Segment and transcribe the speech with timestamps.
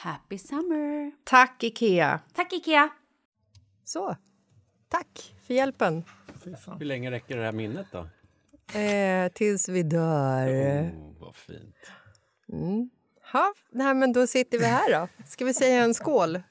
[0.00, 1.12] Happy summer!
[1.24, 2.20] Tack, Ikea!
[2.34, 2.88] Tack Ikea!
[3.84, 4.16] Så.
[4.88, 6.04] Tack för hjälpen.
[6.78, 8.08] Hur länge räcker det här minnet då?
[8.78, 10.48] Eh, tills vi dör.
[10.48, 11.76] Oh, vad fint.
[12.52, 12.90] Mm.
[13.32, 15.08] Ha, nej, men då sitter vi här då.
[15.26, 16.42] Ska vi säga en skål?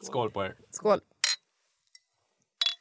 [0.00, 0.54] Skål på er.
[0.70, 1.00] Skål.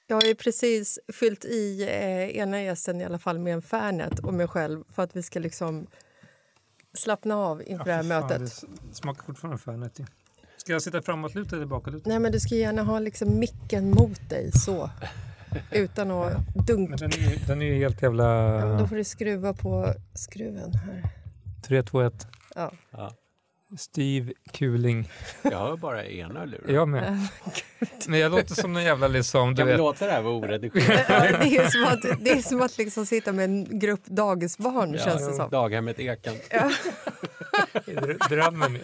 [0.08, 4.20] Jag har ju precis fyllt i eh, ena gästen i alla fall med en Fernet
[4.20, 5.88] och mig själv för att vi ska liksom
[6.94, 8.64] slappna av inför det här mötet.
[8.90, 10.00] Det smakar fortfarande Fernet.
[10.00, 10.06] ju.
[10.58, 12.10] Ska jag sitta framåtlutad eller bakåtlutad?
[12.10, 14.90] Nej, men du ska gärna ha liksom micken mot dig så.
[15.72, 16.34] Utan att
[16.68, 16.90] dunka.
[16.90, 18.26] Men den är, den är ju helt jävla...
[18.60, 21.04] Ja, då får du skruva på skruven här.
[21.68, 22.28] 3, 2, 1.
[22.56, 22.72] Ja.
[22.92, 23.12] Ja.
[23.78, 25.10] Steve Kuling.
[25.42, 26.76] Jag hör bara ena luren.
[26.76, 27.28] Jag med.
[28.08, 29.50] Men jag låter som någon jävla liksom...
[29.50, 31.06] Du Kan vi vet, låta det här vara oredigerat?
[31.10, 34.98] Ja, det, är som att, det är som att liksom sitta med en grupp dagisbarn,
[34.98, 35.50] känns det som.
[35.50, 36.36] Daghemmet Ekan.
[36.50, 36.72] Ja.
[38.30, 38.80] drömmen.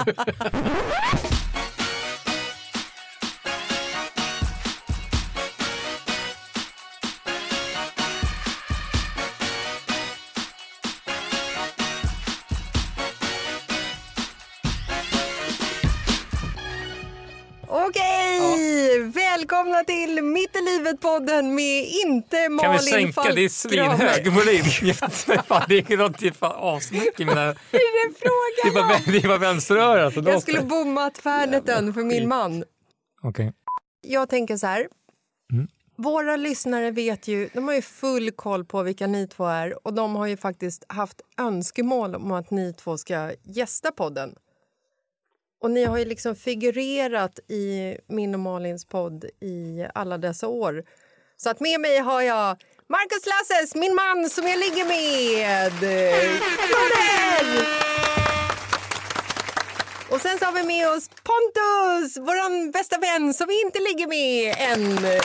[19.59, 23.21] Välkomna till Mitt i livet-podden med inte Malin Kan vi sänka?
[23.35, 24.65] Det är svinhög volym.
[25.67, 27.19] Det är något det fan asmycket.
[27.19, 27.41] Mina...
[27.41, 28.13] Är det
[28.63, 30.13] Det frågan var, det var vänsterörat.
[30.13, 30.65] så Jag skulle det.
[30.65, 32.63] bommat Ferneten för min man.
[33.21, 33.53] Okej.
[34.01, 34.88] Jag tänker så här.
[35.53, 35.67] Mm.
[35.97, 39.94] Våra lyssnare vet ju, de har ju full koll på vilka ni två är och
[39.94, 44.35] de har ju faktiskt haft önskemål om att ni två ska gästa podden.
[45.61, 50.83] Och ni har ju liksom figurerat i min och Malins podd i alla dessa år.
[51.38, 52.57] Så att med mig har jag
[52.88, 55.73] Marcus Lasses, min man som jag ligger med.
[56.53, 57.65] Applåder!
[60.09, 64.07] Och sen så har vi med oss Pontus, vår bästa vän som vi inte ligger
[64.07, 64.95] med än.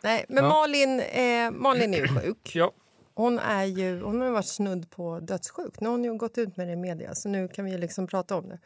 [0.00, 0.44] Nej, men.
[0.44, 2.50] Malin, eh, Malin är ju sjuk.
[2.54, 2.72] Ja.
[3.16, 5.80] Hon, är ju, hon har varit snudd på dödssjuk.
[5.80, 8.06] Nu har hon ju gått ut med det i media, så nu kan vi liksom
[8.06, 8.58] prata om det.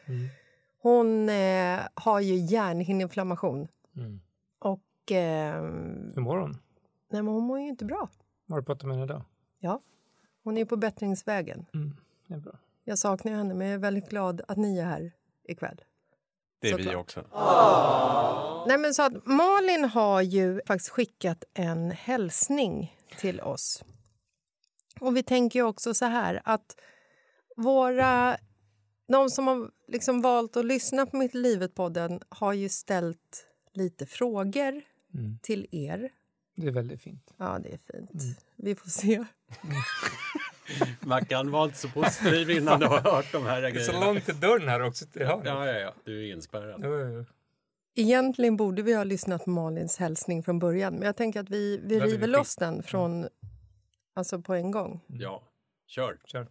[0.81, 3.67] Hon eh, har ju hjärnhinneinflammation.
[3.95, 4.21] Mm.
[4.59, 5.11] Och...
[5.11, 5.61] Eh,
[6.15, 6.57] Hur mår hon?
[7.11, 8.09] nej, men hon mår ju inte bra.
[8.49, 9.21] Har du pratat med henne idag?
[9.59, 9.81] Ja.
[10.43, 11.65] Hon är ju på bättringsvägen.
[11.73, 11.95] Mm.
[12.27, 12.53] Det är bra.
[12.83, 15.11] Jag saknar ju henne, men jag är väldigt glad att ni är här
[15.43, 15.81] ikväll.
[16.59, 17.01] Det är vi Såklart.
[17.01, 17.23] också.
[18.67, 23.83] Nej, men så att Malin har ju faktiskt skickat en hälsning till oss.
[25.01, 26.75] Och vi tänker ju också så här att
[27.55, 28.37] våra...
[29.07, 34.05] De som har liksom valt att lyssna på Mitt i livet-podden har ju ställt lite
[34.05, 34.81] frågor
[35.13, 35.39] Mm.
[35.41, 36.09] till er.
[36.55, 37.33] Det är väldigt fint.
[37.37, 38.37] Ja, det är fint.
[38.55, 39.25] Vi får se.
[40.99, 44.05] Mackan var inte så positiv innan du har hört de här Det är så grejerna.
[44.05, 45.05] långt till dörren här också.
[45.05, 45.21] till.
[45.21, 45.93] Ja, ja, ja.
[46.03, 46.81] Du är inspärrad.
[46.83, 47.25] Jo, jo, jo.
[47.95, 51.81] Egentligen borde vi ha lyssnat på Malins hälsning från början men jag tänker att vi,
[51.83, 53.27] vi river loss den från,
[54.13, 54.99] alltså på en gång.
[55.07, 55.43] Ja,
[55.87, 56.17] kör.
[56.25, 56.47] Kör.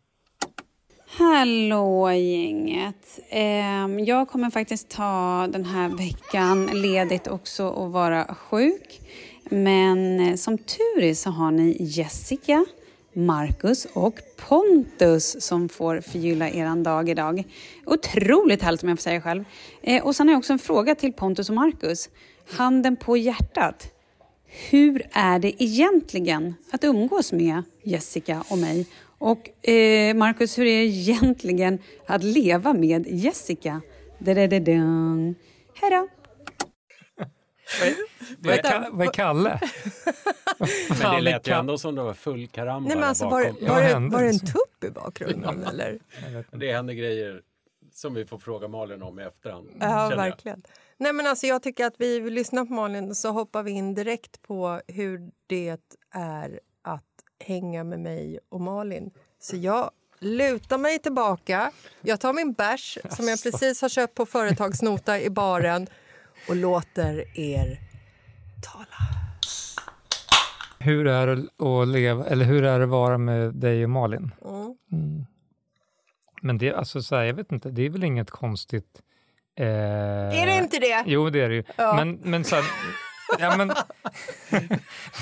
[1.19, 3.21] Hallå gänget!
[3.29, 9.01] Ehm, jag kommer faktiskt ta den här veckan ledigt också och vara sjuk.
[9.51, 12.65] Men eh, som tur är så har ni Jessica,
[13.13, 17.45] Marcus och Pontus som får förgylla eran dag idag.
[17.87, 19.45] Otroligt härligt om jag får säga själv.
[19.83, 22.09] Eh, och sen har jag också en fråga till Pontus och Marcus.
[22.51, 23.95] Handen på hjärtat.
[24.51, 28.87] Hur är det egentligen att umgås med Jessica och mig?
[29.19, 33.81] Och eh, Marcus, hur är det egentligen att leva med Jessica?
[34.19, 35.35] Da-da-da-dun.
[35.75, 36.09] Hej då!
[38.39, 39.61] Vad är, Ka- vad är Kalle?
[41.03, 43.69] Men det lät ju ändå som det var full karamba Nej, men alltså, var, bakom.
[43.69, 45.65] var, Ja, det, var det en tupp i bakgrunden?
[45.71, 45.99] eller?
[46.51, 47.41] Det händer grejer
[47.93, 49.69] som vi får fråga Malin om i efterhand.
[49.81, 50.55] Ja, känner jag.
[51.01, 53.95] Nej, men alltså, jag tycker att vi vill lyssna på Malin så hoppar vi in
[53.95, 55.79] direkt på hur det
[56.15, 57.05] är att
[57.45, 59.11] hänga med mig och Malin.
[59.39, 61.71] Så jag lutar mig tillbaka,
[62.01, 65.87] jag tar min bärs som jag precis har köpt på företagsnota i baren
[66.49, 67.81] och låter er
[68.63, 68.97] tala.
[70.79, 74.31] Hur är det att leva, eller hur är det att vara med dig och Malin?
[74.45, 74.77] Mm.
[74.93, 75.27] Mm.
[76.43, 79.03] Men det, alltså så här, jag vet inte, det är väl inget konstigt.
[79.61, 81.03] Eh, Är det inte det?
[81.07, 81.65] Jo, det är det ju.
[81.77, 81.95] Ja.
[81.97, 82.65] Men, men så här,
[83.39, 83.69] ja, men,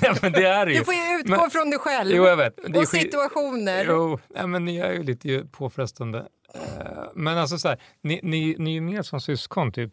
[0.02, 0.78] ja, men det är det ju.
[0.78, 2.76] Du får ju utgå Men- från dig själv Jo, jag vet.
[2.76, 3.84] Och situationer.
[3.88, 6.18] Jo, ja, men ni är ju lite påfrestande.
[6.54, 6.60] Eh,
[7.14, 9.90] men alltså så här, ni, ni, ni är ju mer som syskon typ,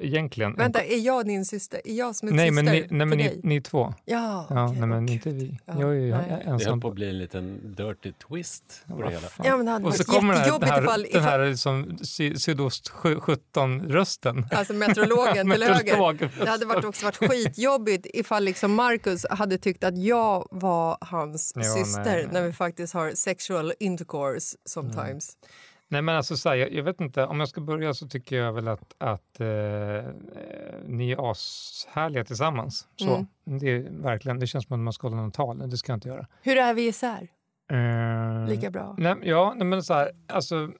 [0.00, 0.54] egentligen.
[0.54, 1.80] Vänta, är jag din syster?
[1.84, 3.94] Är jag som nej, syster men ni, nej, men ni, ni är två.
[4.04, 5.58] Ja, Ja, nej, men inte vi.
[5.64, 6.42] Ja, jag är ju nej.
[6.58, 9.28] Det höll på att bli en liten dirty twist på det hela.
[9.44, 11.22] Ja, men det hade Och så varit kommer den här, jättejobbigt den här, ifall, den
[11.22, 14.44] här liksom, sy, sydost 17-rösten.
[14.50, 16.30] Alltså meteorologen till höger.
[16.44, 21.52] Det hade varit också varit skitjobbigt ifall liksom Marcus hade tyckt att jag var hans
[21.56, 22.28] Ja, syster nej, nej.
[22.32, 25.36] när vi faktiskt har sexual intercourse sometimes.
[25.92, 28.36] Nej men alltså så här, jag, jag vet inte, om jag ska börja så tycker
[28.36, 30.04] jag väl att, att eh, eh,
[30.86, 32.88] ni är ashärliga tillsammans.
[32.96, 33.26] Så, Mm.
[33.44, 35.96] det är verkligen, det känns som att man ska hålla någon tal, det ska jag
[35.96, 36.26] inte göra.
[36.42, 37.28] Hur är vi isär?
[37.72, 38.94] Eh, Lika bra?
[38.98, 40.70] Nej, ja, nej, men så här, alltså,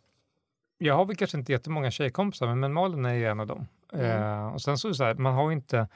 [0.78, 3.66] jag har väl kanske inte jättemånga tjejkompisar, men- Malin är ju en av dem.
[3.92, 4.22] Mm.
[4.22, 5.88] Eh, och sen så så här, man har ju inte,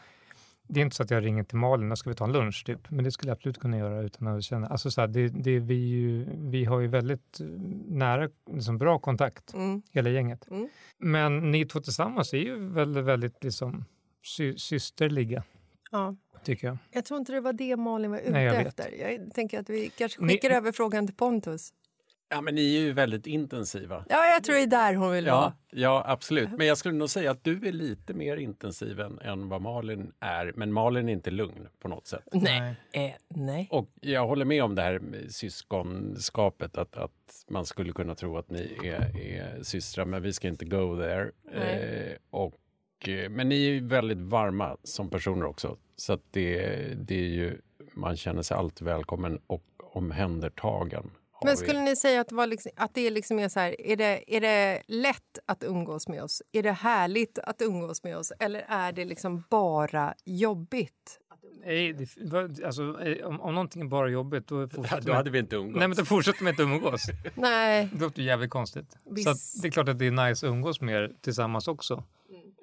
[0.69, 2.63] det är inte så att jag ringer till Malin och ska vi ta en lunch
[2.67, 5.29] typ, men det skulle jag absolut kunna göra utan att känna, alltså så här, det,
[5.29, 7.47] det, vi, ju, vi har ju väldigt eh,
[7.89, 9.83] nära, liksom bra kontakt, Mm.
[9.91, 10.51] hela gänget.
[10.51, 10.69] Mm.
[10.99, 13.85] Men ni två tillsammans är ju väldigt, väldigt liksom
[14.25, 15.43] sy, systerliga,
[15.91, 16.17] Ja.
[16.45, 16.77] tycker jag.
[16.91, 18.91] Jag tror inte det var det Malin var ute Nej, jag efter.
[19.01, 21.73] Jag tänker att vi kanske Ni- skickar över frågan till Pontus.
[22.29, 24.05] Ja, men ni är ju väldigt intensiva.
[24.09, 25.53] Ja, jag tror det är där hon vill Ja, vara.
[25.71, 26.51] ja, absolut.
[26.59, 30.13] Men jag skulle nog säga att du är lite mer intensiv än, än vad Malin
[30.21, 30.53] är.
[30.57, 32.25] Men Malin är inte lugn på något sätt.
[32.33, 32.75] Nej.
[32.93, 33.69] Eh, nej.
[33.71, 38.39] Och jag håller med om det här med syskonskapet, att, att man skulle kunna tro
[38.39, 41.31] att ni är, är systrar, men vi ska inte go there.
[41.53, 46.59] Eh, och, eh, men ni är ju väldigt varma som personer också, så att det,
[46.95, 47.59] det är ju,
[47.95, 51.11] man känner sig alltid välkommen och omhändertagen.
[51.45, 51.57] Men er.
[51.57, 54.37] skulle ni säga att, det var liksom, att det liksom är så här, är det,
[54.37, 56.43] är det lätt att umgås med oss?
[56.53, 58.33] Är det härligt att umgås med oss?
[58.39, 61.21] Eller är det liksom bara jobbigt?
[61.67, 65.39] Nej, det, alltså, eh, om, om någonting är bara jobbigt då fortsätter Då hade vi
[65.39, 65.79] inte umgåtts.
[65.79, 67.07] Nej, men då fortsätter man inte umgås.
[67.35, 67.89] Nej.
[67.93, 68.97] Det låter jävligt konstigt.
[69.11, 69.25] Visst.
[69.25, 72.05] Så att det är klart att det är nice att umgås mer tillsammans också.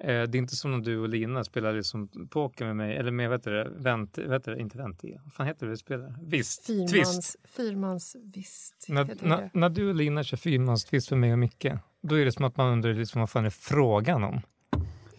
[0.04, 3.10] Eh, det är inte som när du och Lina spelar liksom poker med mig, eller
[3.10, 5.76] med vad heter det, vänt, vad heter det, inte venti, vad fan heter det vi
[5.76, 6.14] spelar?
[6.22, 6.90] Visst, twist.
[6.92, 8.86] Fyrmans, fyrmans visst.
[8.88, 11.66] När, heter när, du och Lina kör fyrmanstvist för mig och Micke,
[12.02, 14.40] då är det som att man undrar liksom, vad fan är frågan om?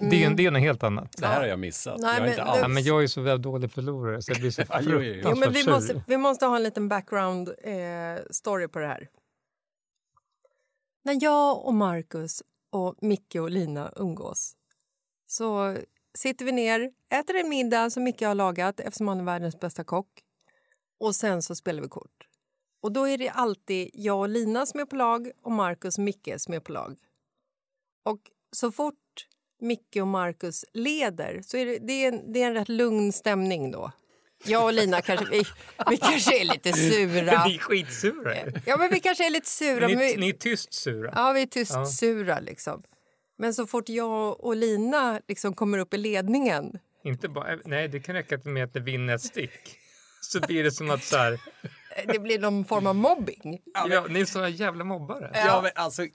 [0.10, 1.18] Det, är, det är något helt annat.
[1.18, 2.00] Det här har jag missat.
[2.00, 2.60] Nej, jag men inte alls...
[2.62, 5.00] Ja, men jag är så väl dålig förlorare så jag blir så Ja, jo, jo,
[5.02, 5.14] jo.
[5.16, 8.88] Jo, fruktansvärt men vi måste, vi måste ha en liten background eh, story på det
[8.88, 9.10] här.
[11.04, 14.56] När jag och Marcus och Micke och Lina umgås
[15.34, 15.78] så
[16.18, 19.84] sitter vi ner, äter en middag som Micke har lagat eftersom han är världens bästa
[19.84, 20.08] kock.
[21.00, 22.28] Och sen så spelar vi kort.
[22.82, 26.04] Och då är det alltid jag och Lina som är på lag och Marcus och
[26.04, 26.98] Micke som är på lag.
[28.06, 28.20] Och
[28.52, 29.28] så fort
[29.62, 33.12] Micke och Marcus leder så är det, det, är en, det är en rätt lugn
[33.14, 33.92] stämning då.
[34.46, 35.44] Jag och Lina kanske, vi,
[35.90, 37.46] vi kanske är lite sura.
[37.46, 38.36] Ni är skitsura.
[38.66, 39.88] Ja, men vi kanske är lite sura.
[39.88, 41.14] men Ni, vi, ni är tyst sura.
[41.16, 41.86] Ja, vi är tyst Ja.
[41.86, 42.84] sura liksom.
[43.38, 48.00] Men så fort jag och Lina liksom kommer upp i ledningen Inte bara, nej, det
[48.00, 49.78] kan räcka med att det vinner ett stick.
[50.22, 51.40] Så blir det som att så här, eh,
[52.14, 53.62] det blir någon form av mobbing.
[53.90, 55.32] ja, ni är såna jävla mobbare.
[55.34, 56.08] Ja, men alltså,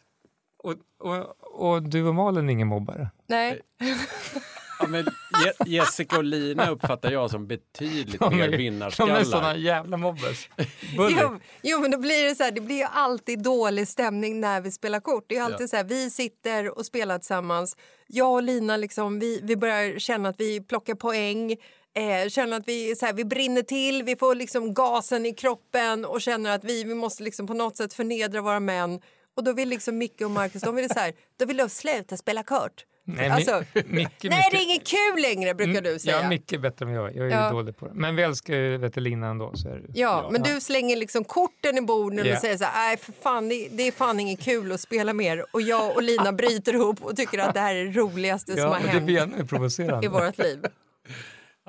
[0.59, 1.37] Och, och,
[1.71, 3.11] och du och Malin är ingen mobbare.
[3.27, 3.61] Nej.
[4.81, 5.05] ja, men
[5.45, 9.25] Je- Jessica och Lina uppfattar jag som betydligt De mer är, de är vinnarskallar.
[9.25, 10.49] såna jävla mobbers.
[10.99, 14.61] Jo, jo, men då blir det så här, det blir ju alltid dålig stämning när
[14.61, 15.25] vi spelar kort.
[15.29, 17.77] Det är alltid så här, vi sitter och spelar tillsammans.
[18.07, 21.53] Jag och Lina liksom, vi, vi börjar känna att vi plockar poäng.
[21.95, 26.05] Eh, känner att vi, så här, vi brinner till, vi får liksom gasen i kroppen
[26.05, 29.01] och känner att vi, vi måste liksom på något sätt förnedra våra män.
[29.37, 32.17] Och då vill liksom Micke och Marcus, de vill så här, då vill de sluta
[32.17, 32.85] spela kort.
[33.17, 36.23] Nej, alltså, nej, Micke- det är inget kul längre brukar du säga.
[36.23, 37.17] Ja, Micke är bättre än jag.
[37.17, 37.51] Jag är Ja.
[37.51, 37.93] dålig på det.
[37.95, 39.53] Men vi älskar ju vet du, Lina ändå.
[39.57, 39.79] Så är det.
[39.81, 39.87] ju.
[40.01, 42.35] Ja, men du slänger liksom korten i borden Ja.
[42.35, 45.13] och säger så här, nej för fan, det, det är fan inget kul att spela
[45.13, 45.45] mer.
[45.53, 48.61] Och jag och Lina bryter ihop och tycker att det här är det roligaste som
[48.61, 50.07] Ja, har och det hänt blir provocerande.
[50.07, 50.59] i vårt liv.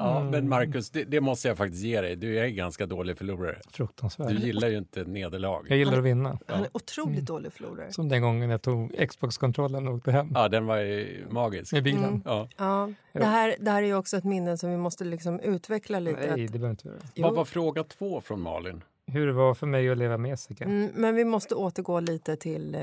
[0.02, 0.32] Ja, Mm.
[0.32, 2.16] men Marcus, det, det måste jag faktiskt ge dig.
[2.16, 3.62] Du är en ganska dålig förlorare.
[3.70, 4.28] Fruktansvärt.
[4.30, 5.66] Du gillar ju inte nederlag.
[5.70, 6.40] Jag gillar att vinna.
[6.48, 7.92] Han är otroligt dålig förlorare.
[7.92, 11.74] Som den gången jag tog Xbox-kontrollen och åkte hem Ja, den var ju magisk.
[11.74, 12.22] med bilen.
[12.26, 12.48] Ja.
[12.58, 16.00] Ja, det, här, det här är ju också ett minne som vi måste liksom utveckla
[16.00, 16.36] lite.
[16.36, 16.98] Nej, det behöver inte göra.
[17.18, 18.84] Vad var fråga två från Malin?
[19.06, 20.64] Hur det var för mig att leva med Jessica.
[20.66, 22.82] Mm, men vi måste återgå lite till eh,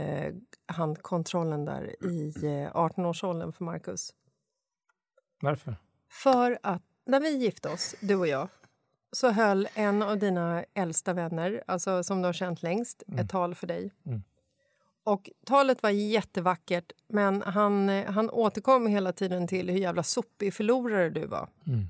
[0.66, 4.10] handkontrollen där i eh, 18-årsåldern för Marcus.
[5.40, 5.76] Varför?
[6.10, 8.48] För att när vi gifte oss, du och jag,
[9.12, 13.54] så höll en av dina äldsta vänner, alltså som du har känt längst, ett tal
[13.54, 13.92] för dig.
[14.06, 14.22] Mm.
[15.04, 21.10] Och talet var jättevackert, men han, han återkom hela tiden till hur jävla sopig förlorare
[21.10, 21.48] du var.
[21.66, 21.86] Mm.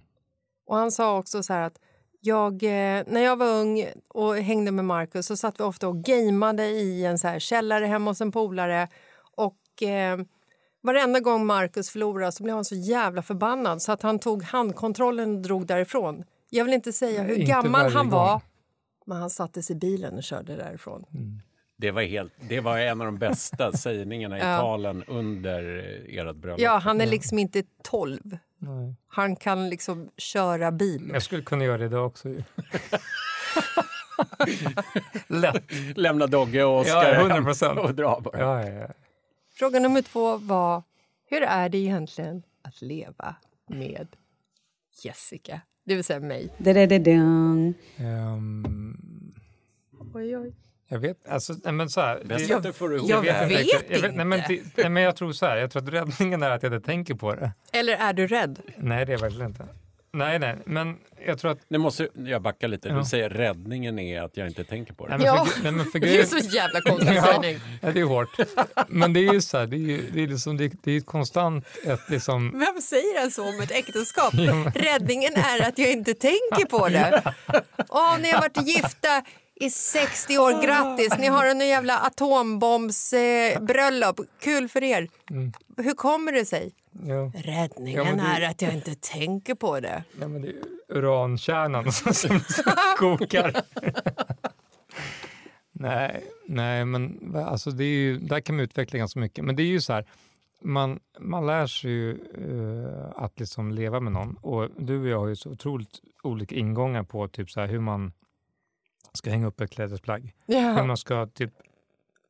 [0.67, 1.79] Och han sa också så här att
[2.21, 6.05] jag, eh, när jag var ung och hängde med Marcus så satt vi ofta och
[6.05, 8.89] gameade i en så här källare hemma hos en polare.
[9.37, 10.19] Och eh,
[10.87, 15.37] varenda gång Marcus förlorade så blev han så jävla förbannad så att han tog handkontrollen
[15.37, 16.25] och drog därifrån.
[16.51, 18.41] Jag vill inte säga Nej, hur inte gammal han var, gång.
[19.07, 21.05] men han satte sig i bilen och körde därifrån.
[21.79, 24.59] Det var, helt, det var en av de bästa sägningarna i Ja.
[24.59, 25.63] talen under
[26.09, 26.61] ert bröllop.
[26.61, 28.21] Ja, han är liksom inte 12.
[28.59, 28.95] Nej.
[29.09, 31.11] Han kan liksom köra bil.
[31.13, 32.29] Jag skulle kunna göra det idag också.
[35.29, 35.65] Lätt.
[35.97, 37.79] Lämna Dogge och Oskar Ja, hem 100 procent.
[37.79, 38.39] och dra bara.
[38.41, 38.89] Ja, ja, ja.
[39.59, 40.83] Fråga nummer två var
[41.31, 43.37] hur är det egentligen att leva
[43.69, 44.07] med
[45.05, 46.49] Jessica, det vill säga mig.
[46.59, 47.75] Da-da-da-dun.
[47.97, 49.35] Ehm,
[50.15, 50.55] Oj, oj.
[50.89, 52.23] jag vet, alltså, nej, men så här.
[52.25, 54.03] Det- jag inte vet riktigt.
[54.03, 54.49] jag nej, men, inte.
[54.53, 56.87] det- nej, men jag tror så här, jag tror att räddningen är att jag inte
[56.87, 57.53] tänker på det.
[57.73, 58.61] Eller är du rädd?
[58.77, 59.67] Nej, det är jag verkligen inte.
[60.13, 60.97] Nej, nej, men
[61.27, 61.59] jag tror att...
[61.69, 62.89] Nu måste jag backa lite.
[62.89, 62.95] Ja.
[62.95, 65.17] Du säger räddningen är att jag inte tänker på det.
[65.17, 65.45] Nej, men Ja.
[65.45, 67.23] för, nej, men för Det är så jävla konstig Ja.
[67.27, 67.59] sägning.
[67.83, 68.29] Ja, det är hårt.
[68.89, 70.97] Men det är ju så här, det är, ju, det är, liksom, det, det är
[70.99, 72.59] ett konstant ett liksom...
[72.59, 74.35] Vem säger en så om ett äktenskap?
[74.75, 77.35] Räddningen är att jag inte tänker på det.
[77.89, 79.23] Åh, ni har varit gifta
[79.61, 81.19] i 60 år, grattis!
[81.19, 83.57] Ni har en jävla atombombsbröllop.
[83.57, 84.21] Eh, bröllop.
[84.41, 85.09] Kul för er.
[85.77, 86.73] Hur kommer det sig?
[87.07, 90.05] Ja, Räddningen Ja, det- är att jag inte tänker på det.
[90.21, 90.55] ja, men det är
[90.89, 92.41] urankärnan som, som
[92.99, 93.53] kokar.
[95.73, 99.45] nej, nej, men alltså det är ju, där kan man utveckla ganska mycket.
[99.45, 100.07] Men det är ju så här,
[100.63, 104.37] man, man lär sig ju eh, att liksom leva med någon.
[104.37, 107.81] Och du och jag har ju så otroligt olika ingångar på typ så här, hur
[107.81, 108.13] man
[109.17, 110.35] ska hänga upp ett klädesplagg.
[110.47, 110.85] Ja.
[110.85, 111.53] man ska typ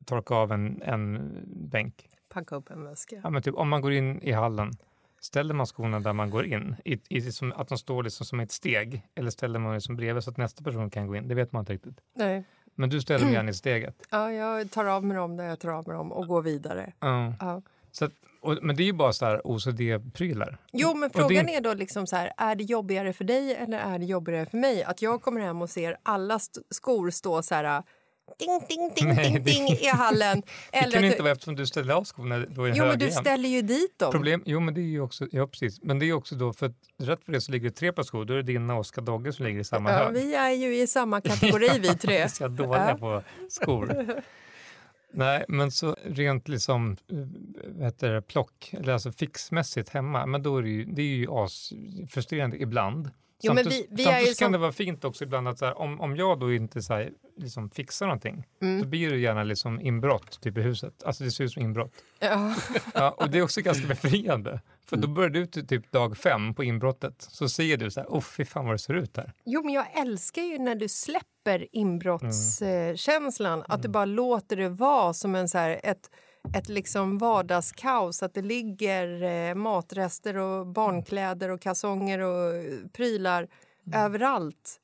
[0.05, 2.09] torka av en, en bänk.
[2.29, 3.19] Packa upp en väska.
[3.23, 4.71] Ja, men typ, om man går in i hallen,
[5.19, 8.39] ställer man skorna där man går in, i, i, som, att de står liksom som
[8.39, 11.27] ett steg, eller ställer man liksom bredvid så att nästa person kan gå in?
[11.27, 12.01] Det vet man inte riktigt.
[12.13, 12.43] Nej.
[12.75, 14.07] Men du ställer dem gärna i steget.
[14.11, 16.93] Ja, jag tar av mig dem där jag tar av mig dem och går vidare.
[16.99, 17.33] Ja.
[17.39, 17.61] Ja.
[17.97, 18.11] Så att,
[18.41, 20.57] och, men det är ju bara så här OCD-prylar.
[20.73, 23.55] Jo, men Och det- frågan är då liksom så här, är det jobbigare för dig
[23.55, 24.83] eller är det jobbigare för mig?
[24.83, 26.39] Att jag kommer hem och ser alla
[26.71, 27.83] skor stå så här
[28.39, 30.41] ding, ding, ding, Nej, ding, det- ding i hallen.
[30.71, 32.85] Det Eller kan att inte du, vara eftersom du ställer av skorna då i jo,
[32.85, 33.21] men du igen.
[33.21, 34.11] ställer ju dit dem.
[34.11, 35.79] Problem, jo, men det är ju också, ja precis.
[35.83, 38.03] Men det är också då, för att rätt för det så ligger det tre par
[38.03, 40.13] skor, då är det dina och Oskar Dogge som ligger i samma Ja, hög.
[40.13, 42.27] vi är ju i samma kategori vi tre.
[42.39, 42.97] Vi är dåliga Ja.
[42.97, 44.05] på skor.
[45.17, 47.17] Nej, men så rent liksom, eh,
[47.65, 51.15] vad heter det, plock, eller alltså fixmässigt hemma, men då är det ju, det är
[51.15, 53.09] ju asfrustrerande ibland.
[53.41, 55.77] Jo, samtidigt vi- vi samtidigt kan som- det vara fint också ibland att så här,
[55.77, 58.81] om, om jag då inte så här, liksom fixar någonting, Mm.
[58.81, 61.03] då blir det gärna liksom inbrott typ i huset.
[61.03, 61.91] Alltså det ser ut som inbrott.
[62.19, 62.55] Ja.
[62.93, 64.61] Ja, och det är också ganska befriande.
[64.85, 68.21] För då börjar du typ dag fem på inbrottet, så ser du så här, oh
[68.21, 69.33] fy fan vad det ser ut här.
[69.45, 71.67] Jo, men jag älskar ju när du släpper
[72.51, 73.63] inbrottskänslan.
[73.67, 76.09] Att du bara låter det vara som en så här, ett,
[76.55, 78.23] ett liksom vardagskaos.
[78.23, 82.53] Att det ligger eh, matrester och barnkläder och kalsonger och
[82.93, 83.47] prylar
[83.93, 84.75] överallt.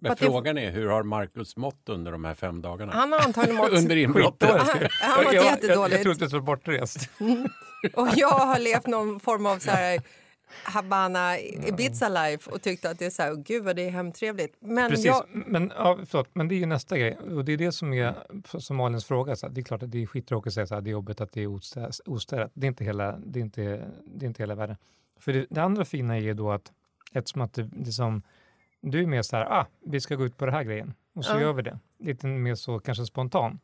[0.00, 2.92] Men att det- frågan är, hur har Marcus mått under de här fem dagarna?
[2.92, 3.70] Han har antagligen mått...
[3.78, 4.50] under inbrottet?
[4.50, 4.60] Han,
[5.00, 6.02] han mått jag, jag, jag jättedåligt.
[6.02, 7.10] tror inte det var bortrest.
[7.94, 10.00] Och jag har levt någon form av så här
[10.64, 14.56] Habana Ibiza life och tyckt att det är så här, gud vad det är hemtrevligt.
[14.60, 17.16] Men Precis, jag, men, ja, förlåt, men det är ju nästa grej.
[17.18, 18.14] Och det är det som är
[18.58, 19.36] som Malins fråga.
[19.36, 21.20] Så här, det är klart att det är skittråkigt att säga att det är jobbigt
[21.20, 22.50] att det är ostä- ostädat.
[22.54, 24.76] Det är inte hela, det är inte, det är inte hela världen.
[25.20, 26.72] För det, det andra fina är ju då att
[27.12, 28.22] eftersom att det, liksom,
[28.80, 31.24] du är mer så här, ah, vi ska gå ut på det här grejen och
[31.24, 31.40] så Ja.
[31.40, 31.78] gör vi det.
[31.98, 33.58] Lite mer så kanske spontan.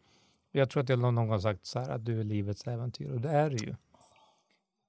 [0.53, 3.21] Jag tror att jag någon gång sagt så här att du är livets äventyr och
[3.21, 3.75] det är det ju.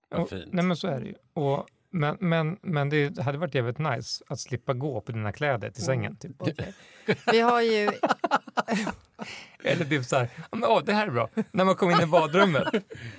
[0.09, 0.31] Vad Och-.
[0.51, 1.15] Nej men så är det ju.
[1.33, 5.69] Och, men, men, men det hade varit jävligt nice att slippa gå på dina kläder
[5.69, 6.17] till sängen.
[6.17, 6.31] Typ.
[6.39, 6.73] okej.
[7.31, 7.91] vi har ju...
[9.63, 11.29] Eller typ så här, "Ja, men, åh, det här är bra.
[11.51, 12.67] När man kommer in i badrummet.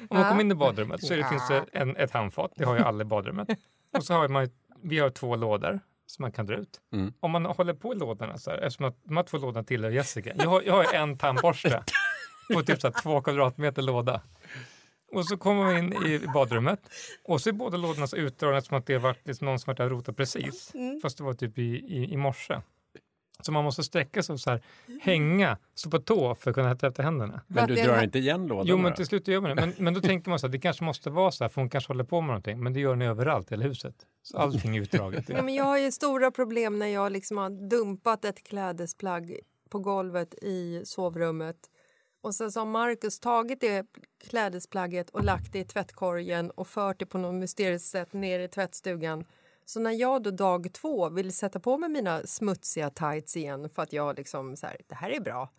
[0.08, 2.64] Om man kommer in i badrummet så är det, finns det en, ett handfat, det
[2.64, 3.48] har ju alla i badrummet.
[3.96, 4.48] Och så har man,
[4.82, 6.80] vi har två lådor som man kan dra ut.
[6.92, 7.12] Mm.
[7.20, 9.90] Om man håller på i lådorna, så här, eftersom att de här två lådorna tillhör
[9.90, 10.32] Jessica.
[10.36, 11.82] Jag har, jag har en tandborste
[12.54, 14.20] på typ så här, två kvadratmeter låda.
[15.12, 16.80] Och så kommer man in i badrummet
[17.24, 19.70] och så är båda lådorna så utdragna som att det har varit liksom någon som
[19.70, 20.72] varit där och rotat precis.
[21.02, 22.60] Fast det var typ i, i, i morse.
[23.42, 24.62] Så man måste sträcka sig och så här,
[25.02, 27.40] hänga, stå på tå för att kunna tvätta händerna.
[27.46, 28.70] Men du drar inte igen lådorna?
[28.70, 29.54] Jo, men till slut gör man det.
[29.54, 31.70] Men, men då tänker man så här, det kanske måste vara så här, för hon
[31.70, 32.62] kanske håller på med någonting.
[32.62, 33.94] Men det gör ni överallt i hela huset.
[34.22, 35.28] Så allting är utdraget.
[35.28, 39.38] Ja, men jag har ju stora problem när jag liksom har dumpat ett klädesplagg
[39.70, 41.56] på golvet i sovrummet.
[42.22, 43.86] Och sen så har Marcus tagit det
[44.18, 48.48] klädesplagget och lagt det i tvättkorgen och fört det på något mysteriskt sätt ner i
[48.48, 49.24] tvättstugan.
[49.64, 53.82] Så när jag då dag två vill sätta på mig mina smutsiga tights igen för
[53.82, 55.50] att jag liksom så här, det här är bra,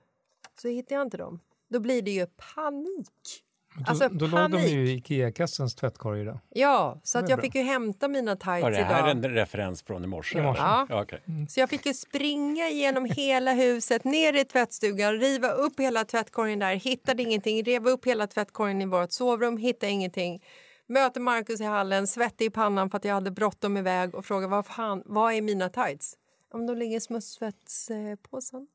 [0.62, 1.40] så hittar jag inte dem.
[1.68, 3.44] Då blir det ju panik.
[3.86, 4.72] Alltså då, då låg de panik.
[4.72, 6.40] ju i Ikea-kassans tvättkorg idag.
[6.50, 7.44] Ja, så att jag bra.
[7.44, 8.88] fick ju hämta mina tights Var det idag.
[8.88, 10.40] här en referens från i morse?
[10.40, 10.62] I morse.
[10.62, 10.72] eller?
[10.72, 10.88] Ja.
[10.90, 11.22] ja okej.
[11.50, 16.60] Så jag fick ju springa genom hela huset, ner i tvättstugan, riva upp hela tvättkorgen
[16.60, 20.44] där, hittade ingenting, rev upp hela tvättkorgen i vårt sovrum, hittade ingenting.
[20.88, 24.48] Möter Markus i hallen, svettig i pannan för att jag hade bråttom iväg och frågar
[24.48, 26.18] vad fan, vad är mina tights?
[26.52, 28.68] Om de ligger i smutsvättspåsen.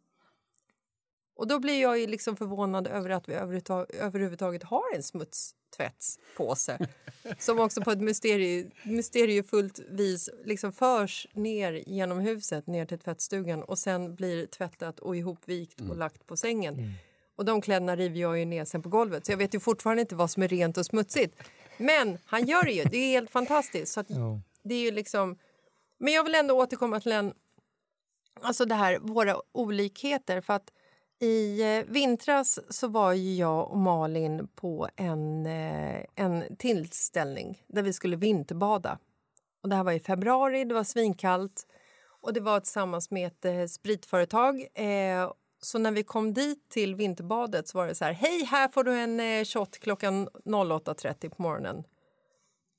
[1.38, 6.78] Och då blir jag ju liksom förvånad över att vi överhuvudtaget, har en smutstvättspåse
[7.38, 13.62] som också på ett mysterie, mysteriefullt vis liksom förs ner genom huset ner till tvättstugan
[13.62, 16.92] och sen blir tvättat och ihopvikt och lagt på sängen.
[17.36, 20.00] Och de kläderna river jag ju ner sen på golvet så jag vet ju fortfarande
[20.00, 21.42] inte vad som är rent och smutsigt.
[21.76, 23.92] Men han gör det ju, det är helt fantastiskt.
[23.92, 24.40] Så Ja.
[24.62, 25.38] det är ju liksom...
[25.98, 27.34] Men jag vill ändå återkomma till en,
[28.40, 30.40] alltså det här, våra olikheter.
[30.40, 30.72] För att
[31.20, 37.82] i eh, vintras så var ju jag och Malin på en, eh, en tillställning där
[37.82, 38.98] vi skulle vinterbada.
[39.62, 41.66] Och det här var i februari, det var svinkallt
[42.20, 44.66] och det var tillsammans med ett eh, spritföretag.
[45.60, 48.84] Så när vi kom dit till vinterbadet så var det så här, hej här får
[48.84, 51.84] du en shot klockan 08.30 på morgonen.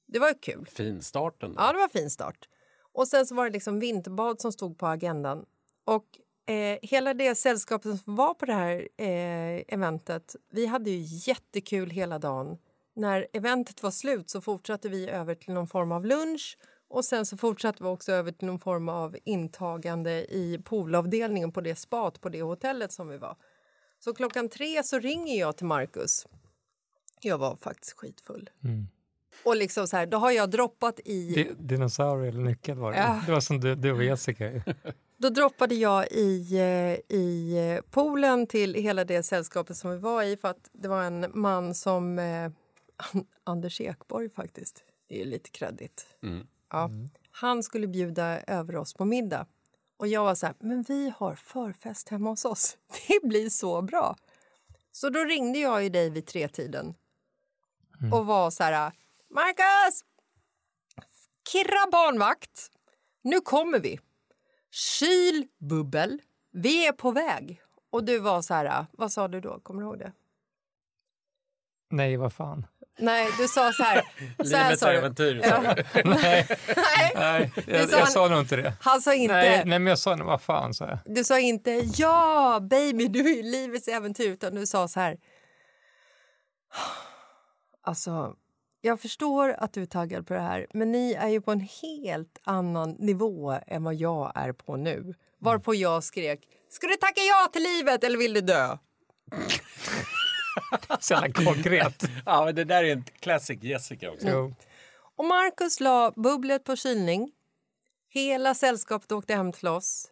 [0.07, 0.67] Det var kul.
[0.71, 1.53] Finstarten.
[1.57, 2.47] Ja, det var fin start.
[2.93, 5.45] Och sen så var det liksom vinterbad som stod på agendan.
[5.85, 6.05] Och
[6.49, 11.89] eh, hela det sällskapet som var på det här eh, eventet, vi hade ju jättekul
[11.89, 12.57] hela dagen.
[12.95, 16.57] När eventet var slut så fortsatte vi över till någon form av lunch
[16.89, 21.61] och sen så fortsatte vi också över till någon form av intagande i poolavdelningen på
[21.61, 23.35] det spat på det hotellet som vi var.
[23.99, 26.27] Så klockan tre så ringer jag till Marcus.
[27.21, 28.49] Jag var faktiskt skitfull.
[29.45, 31.33] Och liksom så här, då har jag droppat i...
[31.35, 32.97] Di- Dinosaurie eller nyckel var det.
[32.97, 33.21] Ja.
[33.25, 34.45] Det var som du, du och Jessica.
[35.21, 40.23] Då droppade jag i, eh, i eh, poolen till hela det sällskapet som vi var
[40.23, 42.19] i för att det var en man som...
[42.19, 42.51] Eh,
[43.43, 44.83] Anders Ekborg, faktiskt.
[45.09, 46.07] Det är lite kreddigt.
[46.69, 46.89] Ja.
[47.31, 49.47] Han skulle bjuda över oss på middag.
[49.97, 52.77] Och jag var så här, men vi har förfest hemma hos oss.
[53.07, 54.15] Det blir så bra.
[54.91, 56.95] Så då ringde jag ju dig vid tretiden
[58.13, 58.91] och var så här,
[59.29, 60.03] Marcus!
[61.51, 62.71] Kirra barnvakt.
[63.21, 63.99] Nu kommer vi.
[64.71, 66.21] Kyl bubbel.
[66.51, 67.61] Vi är på väg.
[67.91, 69.59] Och du var så här, vad sa du då?
[69.59, 70.11] Kommer du ihåg det?
[71.91, 72.65] Nej, vad fan.
[72.99, 74.01] Nej, du sa så här.
[74.43, 74.97] Så här Livets sa du.
[74.97, 75.41] äventyr.
[75.43, 75.61] Ja.
[76.05, 76.47] Nej,
[77.15, 78.73] Nej, jag, sa jag sa nog inte det.
[78.81, 79.33] han sa inte.
[79.33, 80.99] Nej, nej, men jag sa vad fan sa jag.
[81.05, 85.17] Du sa inte ja, baby, du är ju livets äventyr, utan du sa så här.
[87.81, 88.35] Alltså,
[88.81, 91.67] jag förstår att du är taggad på det här, men ni är ju på en
[91.81, 95.13] helt annan nivå än vad jag är på nu.
[95.39, 96.39] Varpå jag skrek,
[96.69, 98.77] ska du tacka ja till livet eller vill du dö?
[100.99, 102.03] Så jävla konkret.
[102.25, 104.27] Ja, men det där är en classic Jessica också.
[104.29, 104.55] Jo.
[105.15, 107.31] Och Marcus la bubblet på kylning.
[108.09, 110.11] Hela sällskapet åkte hem till oss.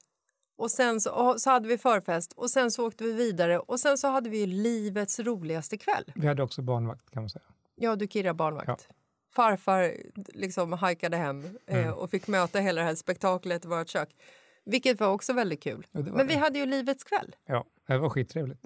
[0.57, 3.79] Och sen så, och så hade vi förfest och sen så åkte vi vidare och
[3.79, 6.11] sen så hade vi livets roligaste kväll.
[6.15, 7.45] Vi hade också barnvakt kan man säga.
[7.79, 8.67] Ja, du Kirra barnvakt.
[8.67, 8.95] Ja.
[9.31, 9.93] Farfar
[10.33, 14.09] liksom hajkade hem eh, och fick möta hela det här spektaklet i vårt kök.
[14.65, 15.87] Vilket var också väldigt kul.
[15.91, 16.39] Ja, det Men vi det.
[16.39, 17.35] hade ju livets kväll.
[17.45, 18.65] Ja, det var skittrevligt.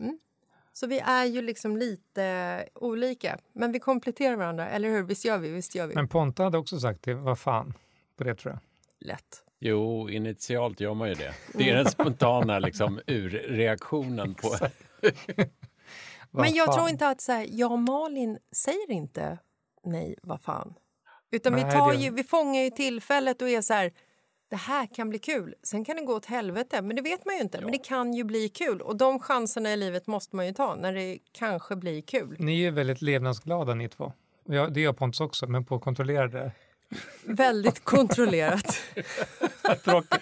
[0.74, 3.38] Så vi är ju liksom lite olika.
[3.54, 5.04] Men vi kompletterar varandra, eller hur?
[5.04, 5.50] Visst gör vi?
[5.50, 5.96] Visst gör vi?
[5.96, 7.74] Men Ponta hade också sagt det, vad fan,
[8.18, 8.60] på det tror jag.
[9.08, 9.44] Lätt.
[9.60, 11.34] Jo, initialt gör man ju det.
[11.54, 14.56] Det är den spontana liksom, urreaktionen på...
[16.32, 16.76] Men jag fan.
[16.76, 19.38] tror inte att så här, jag och Malin säger inte
[19.84, 20.74] nej, vad fan.
[21.32, 23.92] Utan vi, Nej, tar det- ju, vi fångar ju tillfället och är så här,
[24.50, 25.56] det här kan bli kul.
[25.64, 27.62] Sen kan det gå åt helvete, men det vet man ju inte.
[27.62, 28.82] Men det kan ju bli kul.
[28.82, 32.36] Och de chanserna i livet måste man ju ta när det kanske blir kul.
[32.40, 34.14] Ni är ju väldigt levnadsglada ni två.
[34.46, 36.52] Jag, det gör Pontus också, men på kontrollerade...
[37.24, 38.82] Väldigt kontrollerat.
[39.84, 40.20] Tråkigt.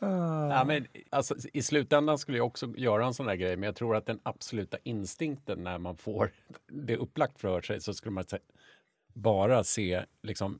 [0.00, 3.76] Ja, men, alltså, I slutändan skulle jag också göra en sån här grej, men jag
[3.76, 6.32] tror att den absoluta instinkten när man får
[6.68, 8.24] det upplagt för sig så skulle man
[9.14, 10.58] bara se liksom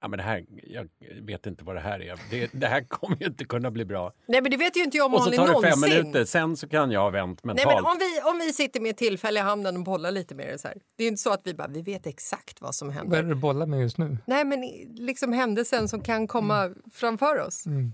[0.00, 0.88] Ja, men det här, jag
[1.22, 2.20] vet inte vad det här är.
[2.30, 4.12] Det, det här kommer ju inte kunna bli bra.
[4.26, 5.90] Nej, men det vet ju inte jag och Och så tar det fem någonsin.
[5.90, 7.76] minuter, sen så kan jag ha vänt Nej, mentalt.
[7.76, 10.68] men om, vi, om vi sitter med i handen och bollar lite med det så
[10.68, 10.76] här.
[10.96, 13.10] Det är inte så att vi bara, vi vet exakt vad som händer.
[13.10, 14.18] Vad är det du bollar med just nu?
[14.26, 14.60] Nej, men
[14.94, 17.66] liksom händelsen som kan komma framför oss.
[17.66, 17.92] Mm.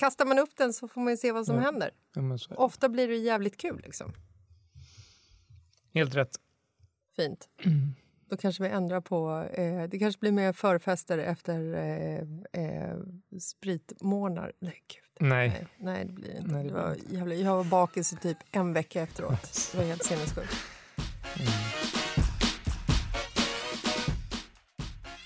[0.00, 1.62] Kastar man upp den så får man ju se vad som Ja.
[1.62, 1.90] händer.
[2.14, 3.80] Ja, men så, Ofta blir det jävligt kul.
[3.84, 4.12] Liksom.
[5.94, 6.36] helt rätt.
[7.16, 7.48] Fint.
[7.64, 7.94] Mm.
[8.30, 9.48] Då kanske vi ändrar på...
[9.52, 12.20] Eh, det kanske blir mer förfester efter eh,
[12.64, 12.96] eh,
[13.40, 14.52] spritmånar.
[14.58, 15.28] Nej, gud.
[15.28, 15.48] Nej.
[15.48, 16.52] Nej, nej, det blir inte.
[16.52, 17.14] Nej, det var inte.
[17.14, 19.68] jävla, jag var bakis i typ en vecka efteråt.
[19.72, 20.54] Det var helt sinnessjukt.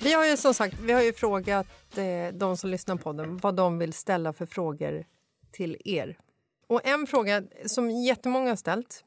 [0.05, 3.37] Vi har ju som sagt vi har ju frågat eh, de som lyssnar på den
[3.37, 5.05] vad de vill ställa för frågor
[5.51, 6.19] till er.
[6.67, 9.05] Och en fråga som jättemånga har ställt,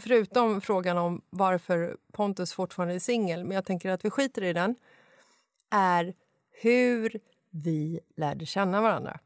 [0.00, 4.52] förutom frågan om varför Pontus fortfarande är singel, men jag tänker att vi skiter i
[4.52, 4.76] den,
[5.70, 6.14] är
[6.50, 9.20] hur vi lärde känna varandra.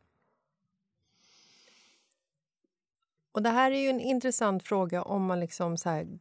[3.32, 6.18] Och det här är ju en intressant fråga om man liksom så här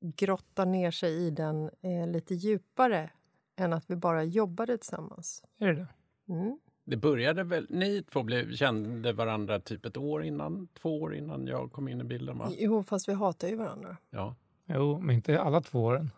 [0.00, 3.10] grottar ner sig i den eh, lite djupare
[3.56, 5.42] än att vi bara jobbade tillsammans.
[5.58, 5.86] Är det det?
[6.32, 6.58] Mm.
[6.84, 11.46] Det började väl, ni två blev, kände varandra typ ett år innan, två år innan
[11.46, 12.48] jag kom in i bilden va?
[12.58, 13.96] Jo, fast vi hatar ju varandra.
[14.10, 14.34] Ja.
[14.66, 16.10] Jo, men inte alla två åren.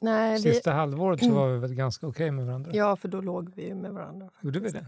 [0.00, 2.70] Nej, vi, Sista halvåret så var vi väl ganska okej med varandra.
[2.74, 4.30] ja, för då låg vi ju med varandra.
[4.40, 4.86] Gjorde vi det?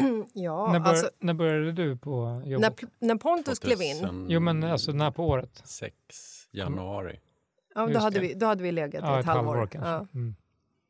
[0.32, 2.80] Ja, när, bör, alltså, när började du på när, jobbet?
[2.98, 5.62] när Pontus klev in, 2006 Jo, men alltså när på året?
[6.50, 7.20] januari.
[7.74, 8.26] ja, då, just hade det.
[8.28, 9.44] vi, då hade vi legat Ja, i ett ett halvår.
[9.54, 9.90] halvår kanske.
[9.90, 10.06] Ja.
[10.14, 10.34] Mm.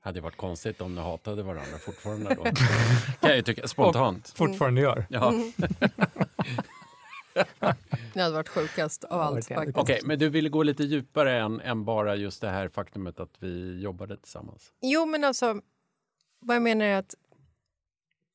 [0.02, 2.42] Hade varit konstigt om ni hatade varandra fortfarande då.
[3.20, 4.32] kan jag ju tycka, spontant.
[4.36, 5.06] Fortfarande gör.
[5.10, 5.34] Ja.
[8.14, 9.50] Det hade varit sjukast av allt.
[9.74, 13.34] Okej, men du ville gå lite djupare än, än bara just det här faktumet att
[13.38, 14.72] vi jobbade tillsammans.
[14.80, 15.60] Jo, men alltså,
[16.40, 17.14] vad jag menar är att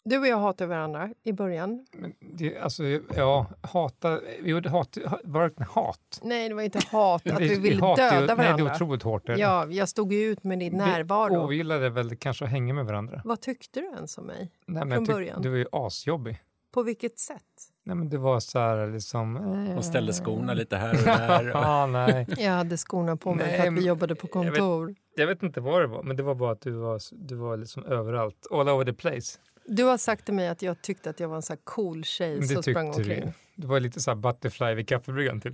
[0.05, 1.85] du och jag hatade varandra i början.
[1.91, 2.83] Men det, alltså,
[3.15, 4.19] ja, hata...
[4.43, 6.19] Jo, det hat, var det hat?
[6.23, 8.73] Nej, det var inte hat, att vi ville hatar ju- döda Nej, det varandra.
[8.75, 9.25] otroligt hårt.
[9.25, 9.35] det.
[9.39, 11.43] Ja, jag stod ju ut med din Vi närvaro.
[11.45, 13.21] ogillade väl kanske att hänga med varandra.
[13.25, 14.51] Vad tyckte du ens om mig?
[14.65, 15.41] Nej, men Från början.
[15.41, 16.41] Du var ju asjobbig.
[16.73, 17.41] På vilket sätt?
[17.83, 19.33] Nej, men det var så här liksom...
[19.75, 21.43] De ställde skorna lite här och där.
[21.53, 22.25] Ja, nej.
[22.37, 24.95] Jag hade skorna på mig Nej, för att vi jobbade på jag vet- kontor.
[25.15, 27.57] Jag vet inte vad det var, men det var bara att du var, du var
[27.57, 29.39] liksom överallt, all over the place.
[29.67, 32.03] Du har sagt till mig att jag tyckte att jag var en så här cool
[32.03, 33.21] tjej det som sprang omkring.
[33.21, 33.33] du.
[33.55, 35.53] Du var lite så här butterfly vid kaffebryggan typ.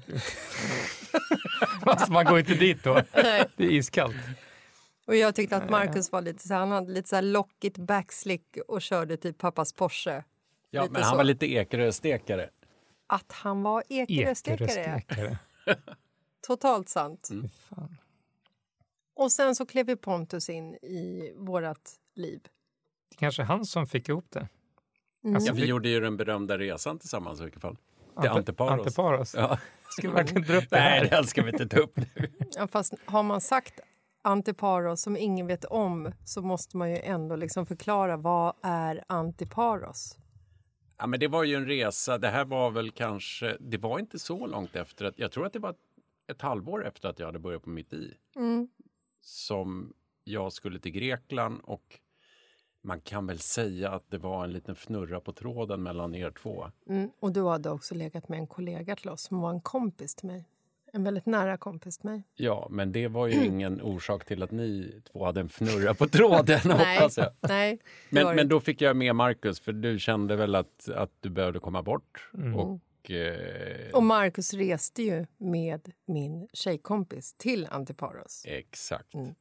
[2.10, 3.04] Man går inte dit då.
[3.13, 3.45] Nej.
[3.58, 4.15] Det är iskallt.
[5.06, 7.78] Och jag tyckte att Marcus var lite så här, han hade lite så här lockigt
[7.78, 10.24] backslick och körde typ pappas Porsche.
[10.69, 11.17] Ja, Lite men han så.
[11.17, 12.50] var lite ekeröstekare.
[13.08, 14.69] Att han var ekeröstekare.
[14.69, 15.38] Ekeröstekare.
[16.47, 17.30] Totalt sant.
[17.32, 17.50] Mm.
[17.69, 17.97] Fan.
[19.15, 22.41] Och sen så klev ju Pontus in i vårat liv.
[23.12, 24.47] Det kanske är han som fick ihop det.
[25.24, 25.36] Mm.
[25.36, 27.76] Alltså, Ja, vi fick- gjorde ju den berömda resan tillsammans i vilket fall.
[27.76, 28.80] Till Ante- Antiparos.
[28.80, 29.36] Antiparos.
[29.36, 29.60] Ja.
[29.89, 31.21] Ska vi verkligen dra upp det Nej, här?
[31.21, 32.06] det ska vi inte ta upp nu.
[32.56, 33.80] Ja, fast har man sagt
[34.21, 40.17] antiparos som ingen vet om så måste man ju ändå liksom förklara vad är antiparos?
[40.97, 42.17] Ja, men det var ju en resa.
[42.17, 45.54] Det här var väl kanske, det var inte så långt efter att, jag tror att
[45.54, 45.78] det var ett,
[46.32, 48.13] ett halvår efter att jag hade börjat på mitt i.
[48.36, 48.67] Mm.
[49.21, 49.93] Som
[50.24, 52.00] jag skulle till Grekland och
[52.82, 56.65] man kan väl säga att det var en liten fnurra på tråden mellan er två.
[56.89, 57.10] Mm.
[57.20, 60.28] Och du hade också legat med en kollega till oss som var en kompis till
[60.28, 60.46] mig.
[60.94, 62.24] En väldigt nära kompis till mig.
[62.36, 66.08] Ja, men det var ju ingen orsak till att ni två hade en fnurra på
[66.08, 67.30] tråden, Nej, hoppas jag.
[67.39, 67.80] nej.
[68.10, 71.60] Men, men då fick jag med Marcus, för du kände väl att, att du behövde
[71.60, 72.30] komma bort.
[72.34, 72.56] Mm.
[72.56, 78.44] Och, eh, Och Marcus reste ju med min tjejkompis till Antiparos.
[78.48, 79.13] Exakt.
[79.13, 79.36] Mm.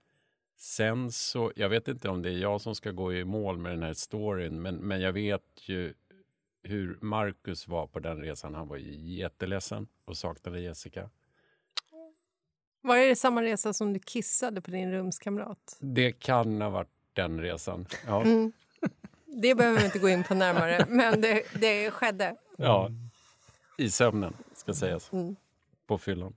[0.63, 3.73] Sen så, jag vet inte om det är jag som ska gå i mål med
[3.73, 5.95] den här storyn, men, men jag vet ju
[6.63, 8.55] hur Marcus var på den resan.
[8.55, 11.11] Han var ju jätteledsen och saknade Jessica.
[12.81, 15.77] Var det samma resa som du kissade på din rumskamrat?
[15.81, 17.87] Det kan ha varit den resan.
[18.07, 18.53] Ja, Mm.
[19.27, 22.37] Det behöver vi inte gå in på närmare, men det, det skedde.
[22.57, 22.91] ja.
[23.79, 25.13] i sömnen ska sägas.
[25.13, 25.37] Mm.
[25.87, 26.35] På fyllan.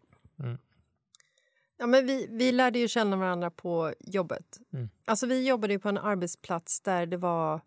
[1.83, 4.59] Ja, men vi, vi lärde ju känna varandra på jobbet.
[4.73, 4.89] Mm.
[5.05, 7.61] Alltså, vi jobbade på en arbetsplats där det var,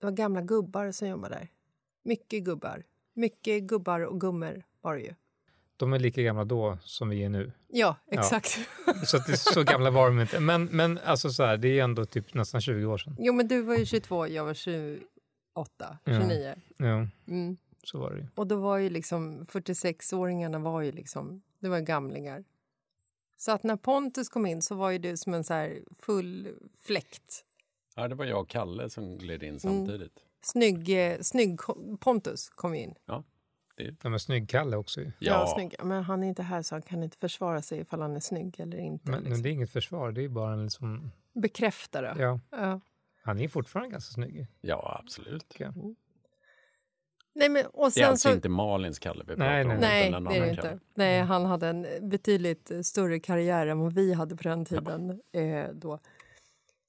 [0.00, 1.48] det var gamla gubbar som jobbade där.
[2.02, 2.82] Mycket gubbar.
[3.14, 5.14] Mycket gubbar och gummor var det ju.
[5.76, 7.52] De är lika gamla då som vi är nu.
[7.68, 8.58] Ja, exakt.
[9.04, 10.40] Så, att det, så gamla var de inte.
[10.40, 13.16] Men, men alltså så här, det är ändå typ nästan 20 år sedan.
[13.18, 16.54] Jo, men du var ju 22, jag var 28, 29.
[16.76, 17.56] Ja, Mm.
[17.82, 18.26] så var det ju.
[18.34, 22.44] Och då var ju liksom 46-åringarna var ju liksom, det var gamlingar.
[23.40, 26.48] Så att när Pontus kom in så var ju du som en så här full
[26.82, 27.44] fläkt.
[27.96, 29.54] Ja, det var jag och Kalle som gled Mm.
[29.54, 30.12] in samtidigt.
[30.42, 31.60] Snygg, eh, snygg
[32.00, 32.94] Pontus kom ju in.
[33.06, 33.24] Ja,
[34.02, 35.12] men snygg Kalle också ju.
[35.18, 35.54] Ja.
[35.56, 35.74] snygg.
[35.84, 38.60] Men han är inte här så han kan inte försvara sig ifall han är snygg
[38.60, 39.10] eller inte.
[39.10, 39.42] Men, men liksom.
[39.42, 41.10] det är inget försvar, det är bara en liksom...
[41.32, 42.14] Bekräfta det.
[42.18, 42.80] Ja, Ja.
[43.22, 44.46] han är fortfarande ganska snygg.
[44.60, 45.54] Ja, absolut.
[45.58, 45.94] jag.
[47.38, 48.34] Nej, men, och Det är sen alltså så...
[48.34, 49.68] inte Malins Kalle vi pratar Nej, om.
[49.68, 49.78] nej.
[49.80, 50.62] Nej, utan en det är det inte.
[50.62, 50.78] Kalle.
[50.94, 55.20] Nej, han hade en betydligt större karriär än vad vi hade på den tiden.
[55.32, 55.98] Eh, då.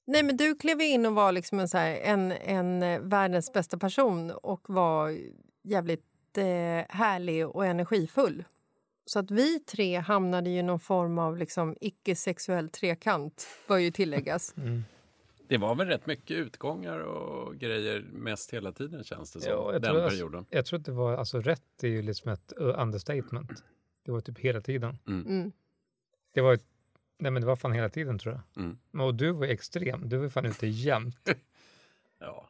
[0.06, 3.52] Nej, men du klev in och var liksom en, så här, en, en eh, världens
[3.52, 5.18] bästa person och var
[5.62, 6.44] jävligt eh,
[6.96, 8.44] härlig och energifull.
[9.04, 14.54] Så att vi tre hamnade i någon form av liksom, icke-sexuell trekant, bör ju tilläggas.
[14.56, 14.84] Mm.
[15.50, 19.52] Det var väl rätt mycket utgångar och grejer mest hela tiden känns det som.
[19.52, 20.46] Ja, jag den tror- perioden.
[20.50, 23.64] Jag tror att det var, alltså rätt är ju liksom ett understatement.
[24.04, 24.98] Det var typ hela tiden.
[25.06, 25.52] Mm.
[26.34, 26.58] Det var,
[27.18, 28.64] nej men det var fan hela tiden tror jag.
[28.64, 28.78] Mm.
[28.90, 31.28] Men Och du var extrem, du var fan ute jämt.
[32.22, 32.48] Ja,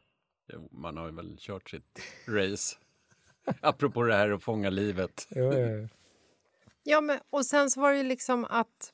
[0.71, 2.77] man har ju väl kört sitt race.
[3.61, 5.27] Apropå det här att fånga livet.
[5.29, 5.87] Ja, ja, ja.
[6.83, 8.93] Ja, men, och sen så var det ju liksom att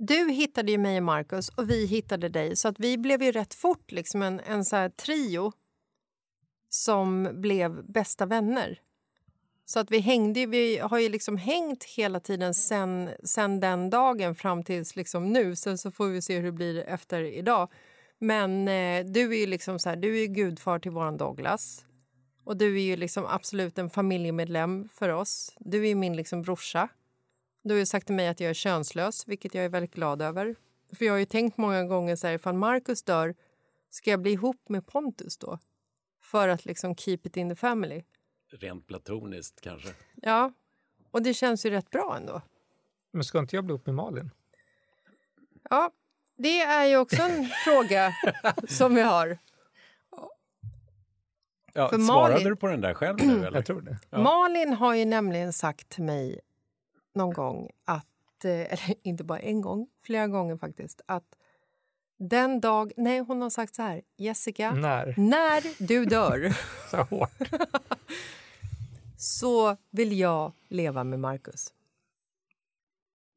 [0.00, 2.56] du hittade ju mig och Markus, och vi hittade dig.
[2.56, 5.52] Så att vi blev ju rätt fort liksom en, en så här trio
[6.68, 8.80] som blev bästa vänner.
[9.64, 14.34] Så att vi hängde vi har ju liksom hängt hela tiden sen, sen den dagen
[14.34, 15.56] fram tills liksom nu.
[15.56, 17.68] Sen så får vi se hur det blir efter idag.
[18.18, 21.84] Men eh, du är ju liksom så här, du är gudfar till våran Douglas.
[22.44, 25.54] Och du är ju liksom absolut en familjemedlem för oss.
[25.58, 26.88] Du är min liksom brorsa.
[27.62, 30.22] Du har ju sagt till mig att jag är könslös, vilket jag är väldigt glad
[30.22, 30.54] över.
[30.92, 33.34] För jag har ju tänkt många gånger så här, ifall Marcus dör,
[33.90, 35.58] ska jag bli ihop med Pontus då?
[36.22, 38.02] För att liksom keep it in the family.
[38.52, 39.88] Rent platoniskt kanske.
[40.14, 40.52] Ja,
[41.10, 42.42] och det känns ju rätt bra ändå.
[43.12, 44.30] Men ska inte jag bli ihop med Malin?
[45.70, 45.90] Ja,
[46.36, 48.12] det är ju också en fråga
[48.68, 49.38] som vi har.
[51.72, 53.58] Ja, För svarade Malin- du på den där själv nu eller?
[53.58, 53.98] Jag tror det.
[54.10, 54.22] Ja.
[54.22, 56.40] Malin har ju nämligen sagt till mig
[57.14, 61.36] någon gång att, eh, eller inte bara en gång, flera gånger faktiskt, att
[62.18, 62.92] den dag...
[62.96, 65.14] Nej, hon har sagt så här, Jessica, När?
[65.16, 66.56] när du dör
[66.90, 67.50] Så hårt.
[69.16, 71.72] så vill jag leva med Marcus.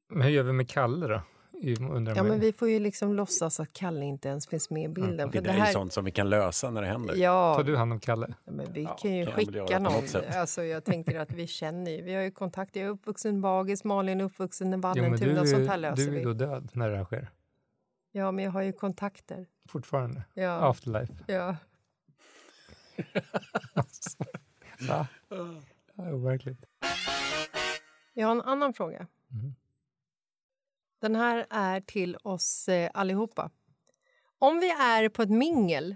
[0.10, 1.22] Men hur gör vi med Kalle då?
[1.64, 4.88] Undrar Ja, men vi får ju liksom låtsas att Kalle inte ens finns med i
[4.88, 5.18] bilden.
[5.32, 7.16] Det För där är ju sånt som vi kan lösa när det händer.
[7.16, 8.34] Ja, Tar du hand om Kalle?
[8.46, 10.04] Ja, men vi Ja, kan ju skicka någon.
[10.34, 12.02] Alltså, jag tänker att vi känner ju.
[12.02, 12.76] Vi har ju kontakt.
[12.76, 15.42] Jag är uppvuxen i Bagis, Malin är uppvuxen i Vallentuna.
[15.42, 16.24] du, Sånt här är- löser du är vi.
[16.24, 17.30] då död när det här sker.
[18.12, 19.46] Ja, men jag har ju kontakter.
[19.70, 20.24] Fortfarande.
[20.34, 20.70] Ja.
[20.70, 21.14] Afterlife.
[21.28, 21.56] Ja.
[24.90, 25.08] Va?
[25.96, 26.66] Ja, overkligt.
[28.14, 29.08] Jag har en annan fråga.
[29.28, 29.56] Mhm.
[31.04, 33.52] Den här är till oss eh, allihopa.
[34.40, 35.96] Om vi är på ett mingel...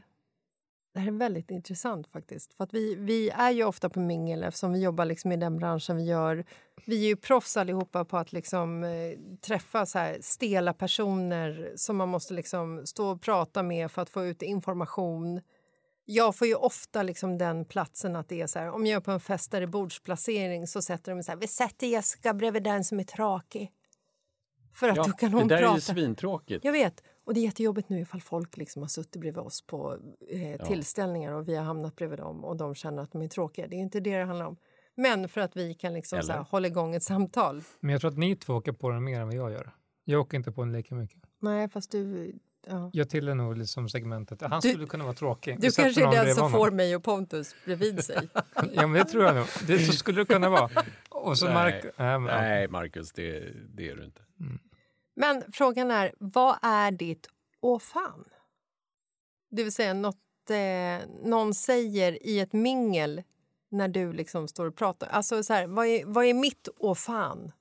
[0.94, 2.08] Det här är väldigt intressant.
[2.08, 2.54] faktiskt.
[2.54, 5.58] För att vi, vi är ju ofta på mingel eftersom vi jobbar liksom i den
[5.58, 6.46] branschen vi gör.
[6.86, 11.98] Vi är ju proffs allihopa på att liksom, eh, träffa så här stela personer som
[11.98, 15.42] man måste liksom stå och prata med för att få ut information.
[16.06, 19.02] Jag får ju ofta liksom den platsen att det är så här, om jag är
[19.02, 22.34] på en fest där det är bordsplacering så sätter de så här, vi sätter Jessica
[22.34, 23.72] bredvid den som är tråkig.
[24.78, 25.80] För att Ja, då kan det hon där är ju prata.
[25.82, 26.66] svintråkigt.
[26.66, 27.04] Jag vet.
[27.26, 29.98] Och det är jättejobbigt nu ifall folk liksom har suttit bredvid oss på
[30.30, 33.68] eh, tillställningar och vi har hamnat bredvid dem och de känner att de är tråkiga.
[33.68, 34.58] Det är inte det det handlar om.
[34.96, 37.64] Men för att vi kan liksom så här, hålla igång ett samtal.
[37.80, 39.72] Men jag tror att ni två åker på den mer än vad jag gör.
[40.04, 41.22] Jag åker inte på den lika mycket.
[41.40, 42.34] Nej, fast du...
[42.70, 42.90] Ja.
[42.94, 44.42] Jag tillhör nog liksom segmentet.
[44.42, 45.56] Han Du- skulle kunna vara tråkig.
[45.62, 46.58] Du kanske är den som honom.
[46.60, 48.30] får mig och Pontus bredvid sig.
[48.74, 49.46] Ja, men det tror jag nog.
[49.68, 50.70] Det, så skulle det kunna vara.
[51.10, 51.54] Och så Nej.
[51.54, 51.84] Mark...
[51.98, 53.40] Nej, men, Nej, Marcus, det,
[53.76, 54.22] det är du inte.
[55.20, 57.30] Men frågan är, vad är ditt
[57.62, 58.26] åh fan?
[59.50, 63.24] Det vill säga något eh, någon säger i ett mingel
[63.70, 65.08] när du liksom står och pratar.
[65.08, 67.52] Alltså så här, vad är, vad är mitt åh fan?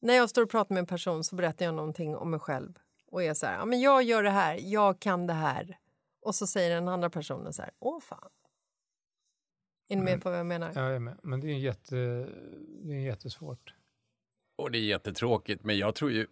[0.00, 2.78] När jag står och pratar med en person så berättar jag någonting om mig själv
[3.10, 5.78] och är så här, ja, men jag gör det här, jag kan det här.
[6.20, 8.30] Och så säger den andra personen så här, åh fan.
[9.88, 10.72] Är ni med på vad jag menar?
[10.74, 11.18] Ja, jag är med.
[11.22, 11.96] Men det är, ju jätte,
[12.82, 13.74] det är jättesvårt.
[14.56, 16.26] Och det är jättetråkigt, men jag tror ju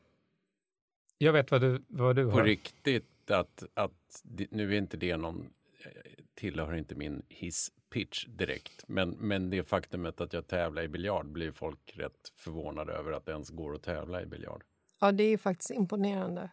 [1.23, 2.45] Jag vet vad du, vad du på har.
[2.45, 5.41] riktigt att, att nu är inte det någon,
[5.85, 5.91] eh,
[6.35, 11.53] tillhör inte min hisspitch direkt, men, men det faktumet att jag tävlar i biljard blir
[11.53, 14.63] folk rätt förvånade över att det ens går att tävla i biljard.
[15.01, 16.51] Ja, det är ju faktiskt imponerande.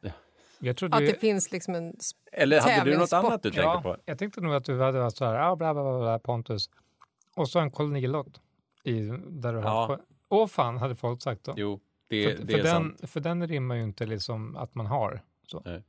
[0.60, 1.95] Jag tror Att du, det finns liksom en...
[2.32, 3.97] Eller hade du något annat du tänkte ja, på?
[4.05, 6.69] Jag tänkte nog att du hade varit så här, ah, bla, bla, bla, bla, Pontus.
[7.36, 8.41] Och så en kolonilott.
[8.84, 9.86] I, där du Ja.
[9.86, 11.53] har, åh fan, hade folk sagt då.
[11.58, 13.09] Jo, det, för, det för, är den, sant.
[13.09, 15.21] för den rimmar ju inte liksom att man har.
[15.47, 15.81] Så.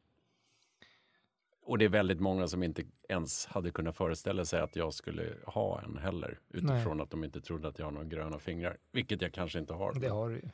[1.63, 5.35] Och det är väldigt många som inte ens hade kunnat föreställa sig att jag skulle
[5.47, 6.39] ha en heller.
[6.49, 8.77] Utifrån att de inte trodde att jag har några gröna fingrar.
[8.93, 9.95] Vilket jag kanske inte har.
[9.95, 10.49] Det har du ju.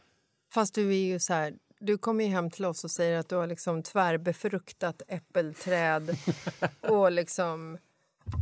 [0.52, 1.54] Fast du är ju så här...
[1.78, 6.16] Du kommer ju hem till oss och säger att du har liksom tvärbefruktat äppelträd
[6.80, 7.78] och liksom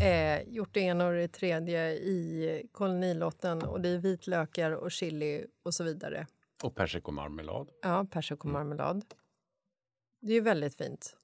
[0.03, 5.47] eh, gjort det ena och det tredje i kolonilotten och det är vitlökar och chili
[5.63, 6.27] och så vidare.
[6.65, 7.71] Och persikomarmelad.
[7.83, 9.05] Ja, persikomarmelad.
[10.21, 11.17] Det är ju väldigt fint.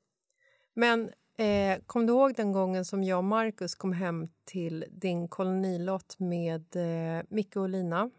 [0.74, 5.28] Men eh, kom du ihåg den gången som jag och Markus kom hem till din
[5.28, 8.10] kolonilott med eh, Micke och Lina?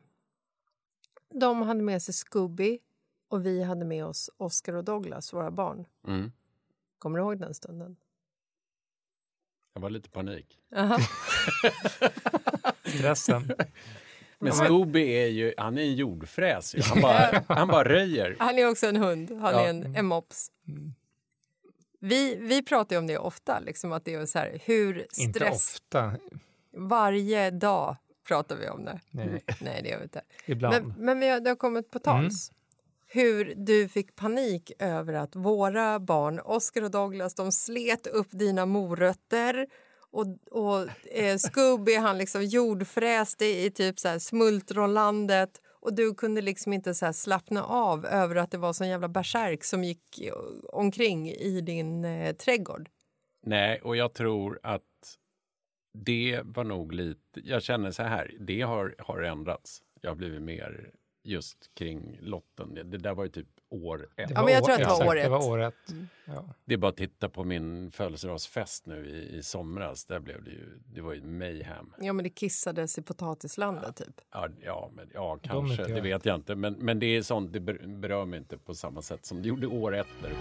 [1.29, 2.79] De hade med sig Scooby
[3.27, 5.85] och vi hade med oss Oscar och Douglas, våra barn.
[6.07, 6.31] Mm.
[6.97, 7.95] Kommer du ihåg den stunden?
[9.73, 10.59] Jag var lite panik.
[12.85, 13.51] Stressen.
[14.41, 16.75] Men Scooby är ju, han är en jordfräs.
[16.75, 16.81] ju.
[16.81, 18.35] Han bara, han bara röjer.
[18.39, 19.31] Han är också en hund.
[19.31, 19.65] Han Ja.
[19.65, 20.51] är en, en mops.
[21.99, 25.39] Vi, vi pratar ju om det ofta, liksom att det är så här, hur Inte
[25.39, 25.55] stress...
[25.75, 26.13] ofta,
[26.77, 27.95] Varje dag
[28.27, 28.99] pratar vi om det.
[29.09, 29.43] Nej.
[29.61, 30.21] Nej det gör vi inte.
[30.45, 30.85] ibland.
[30.87, 32.51] Men, men vi har, det har kommit på tals.
[33.07, 38.65] Hur du fick panik över att våra barn, Oscar och Douglas, de slet upp dina
[38.65, 39.67] morötter
[40.11, 46.41] och, och eh, Scooby han liksom jordfräste i typ så här smultronlandet och du kunde
[46.41, 50.21] liksom inte så här slappna av över att det var sån jävla bärsärk som gick
[50.21, 50.33] eh,
[50.73, 52.89] omkring i din eh, trädgård.
[53.43, 55.17] Nej, och jag tror att
[55.93, 59.81] det var nog lite, jag känner så här, det har, har ändrats.
[60.01, 60.91] Jag har blivit mer
[61.23, 62.73] just kring lotten.
[62.73, 64.27] Det, det där var ju typ år ett.
[64.27, 65.45] Det Ja, men jag tror att det var år Det var ett.
[65.45, 65.73] år ett.
[66.25, 66.45] Ja.
[66.65, 70.05] Det är bara att titta på min födelsedagsfest nu i, i somras.
[70.05, 71.93] Där blev det ju, det var ju mayhem.
[71.99, 74.21] Ja, men det kissades i potatislandet typ.
[74.31, 76.55] Ja, ja, men, ja kanske, det vet jag inte.
[76.55, 79.47] Men, men det är sånt, det ber- berör mig inte på samma sätt som det
[79.47, 80.07] gjorde år ett.
[80.21, 80.31] Där.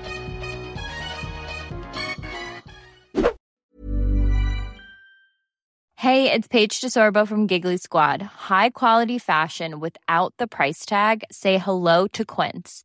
[5.97, 8.23] Hey, it's Paige DeSorbo from Giggly Squad.
[8.49, 11.25] High quality fashion without the price tag.
[11.31, 12.85] Say hello to Quince.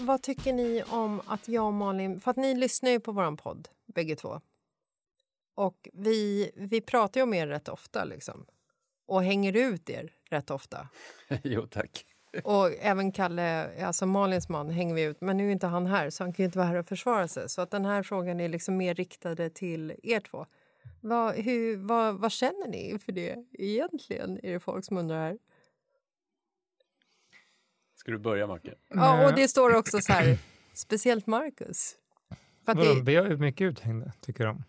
[0.00, 2.20] Vad tycker ni om att jag och Malin...
[2.20, 4.40] För att ni lyssnar ju på vår podd, bägge två.
[5.54, 8.46] Och vi, vi pratar ju om er rätt ofta, liksom.
[9.06, 10.88] Och hänger ut er rätt ofta.
[11.42, 12.04] jo, tack.
[12.44, 15.20] Och även Kalle, alltså Malins man, hänger vi ut.
[15.20, 17.28] Men nu är inte han här, så han kan ju inte vara här och försvara
[17.28, 17.48] sig.
[17.48, 20.46] Så att den här frågan är liksom mer riktade till er två.
[21.00, 24.40] Vad, hur, vad, vad känner ni för det egentligen?
[24.42, 25.38] Är det folk som undrar här?
[27.94, 28.74] Ska du börja, Macke?
[28.88, 30.38] Ja, och det står också så här,
[30.74, 31.96] speciellt Marcus.
[32.64, 34.64] För att Vadå, det, vi är mycket uthängda, tycker de.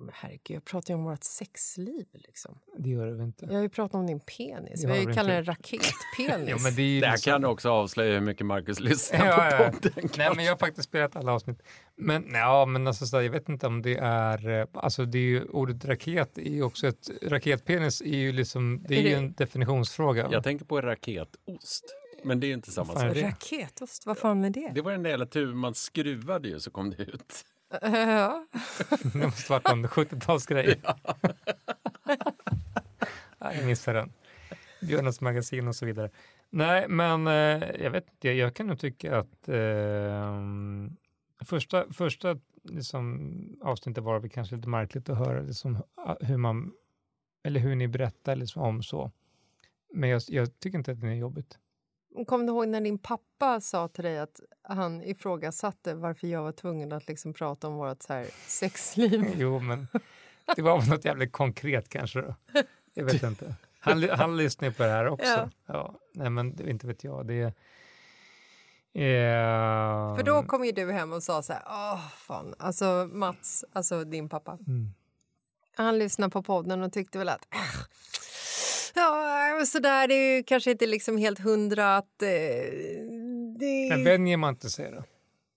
[0.00, 2.06] Men herregud, jag pratar ju om vårt sexliv.
[2.12, 2.58] Liksom.
[2.78, 3.46] Det gör det väl inte?
[3.46, 4.80] Jag har ju pratat om din penis.
[4.82, 5.92] Det Vi har ju kallat den raketpenis.
[6.48, 9.26] Ja, men det är ju Där liksom- kan du också avslöja hur mycket Marcus lyssnar
[9.26, 9.70] Ja, på ja, ja.
[9.72, 10.08] podden.
[10.18, 11.62] Nej, men jag har faktiskt spelat alla avsnitt.
[11.96, 14.48] Men, ja, men alltså, så där, jag vet inte om det är...
[14.60, 17.10] eh, Alltså, det är ju, ordet raket är ju också ett...
[17.22, 18.84] Raketpenis är ju liksom...
[18.88, 20.28] Det är, Är det- ju en definitionsfråga.
[20.32, 21.84] Jag tänker på raketost,
[22.24, 23.14] men det är inte samma sak.
[23.14, 23.22] det?
[23.22, 24.70] Raketost, vad fan är det?
[24.74, 27.44] Det var den där jävla tuben man skruvade ju så kom det ut.
[27.70, 28.46] Ja.
[29.02, 30.80] det måste varit en 70-talsgrej.
[33.38, 34.12] Nej, jag missar den.
[34.80, 36.10] Björnens magasin och så vidare.
[36.50, 38.28] Nej, men eh, jag vet inte.
[38.28, 40.42] Jag kan nog tycka att eh,
[41.44, 45.82] första, första liksom, avsnittet var det kanske lite märkligt att höra liksom,
[46.20, 46.72] hur man
[47.42, 49.12] eller hur ni berättar liksom, om så.
[49.94, 51.58] Men jag, jag tycker inte att det är jobbigt.
[52.26, 56.52] Kom du ihåg när din pappa sa till dig att han ifrågasatte varför jag var
[56.52, 59.24] tvungen att liksom prata om vårt så här sexliv?
[59.36, 59.88] Jo, men
[60.56, 62.34] det var något jävligt konkret kanske då.
[62.94, 63.54] Jag vet inte.
[63.80, 65.26] Han, han lyssnar på det här också.
[65.26, 65.50] Ja.
[65.66, 65.94] Ja.
[66.14, 67.26] nej, men det, inte vet jag.
[67.26, 67.42] Det.
[68.94, 73.64] Eh, För då kom ju du hem och sa så här, åh fan, alltså Mats,
[73.72, 74.58] alltså din pappa.
[74.66, 74.94] Mm.
[75.76, 77.58] Han lyssnade på podden och tyckte väl att äh,
[79.00, 82.28] ja, så där, det är ju kanske inte liksom helt hundra att eh,
[83.58, 83.88] det...
[83.90, 85.02] Men vänjer man inte sig då?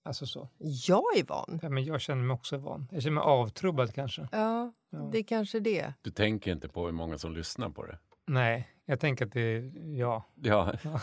[0.04, 0.50] Alltså så.
[0.88, 1.60] Jag är van.
[1.62, 2.88] Ja, men jag känner mig också van.
[2.92, 4.28] Jag känner mig avtrubbad kanske.
[4.32, 5.10] Ja, Ja.
[5.12, 5.94] det är kanske det.
[6.02, 7.98] Du tänker inte på hur många som lyssnar på det?
[8.28, 10.24] Nej, jag tänker att det är ja.
[10.42, 10.74] Ja.
[10.84, 11.00] Ja.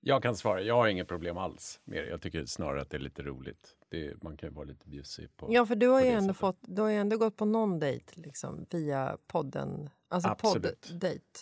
[0.00, 2.08] Jag kan svara, jag har inget problem alls med det.
[2.10, 3.76] Jag tycker snarare att det är lite roligt.
[3.90, 6.36] Det, man kan ju vara lite bjussig på Ja, för du har ju ändå sättet.
[6.36, 9.90] fått, du har ju ändå gått på någon dejt liksom, via podden.
[10.08, 11.38] Alltså podddejt.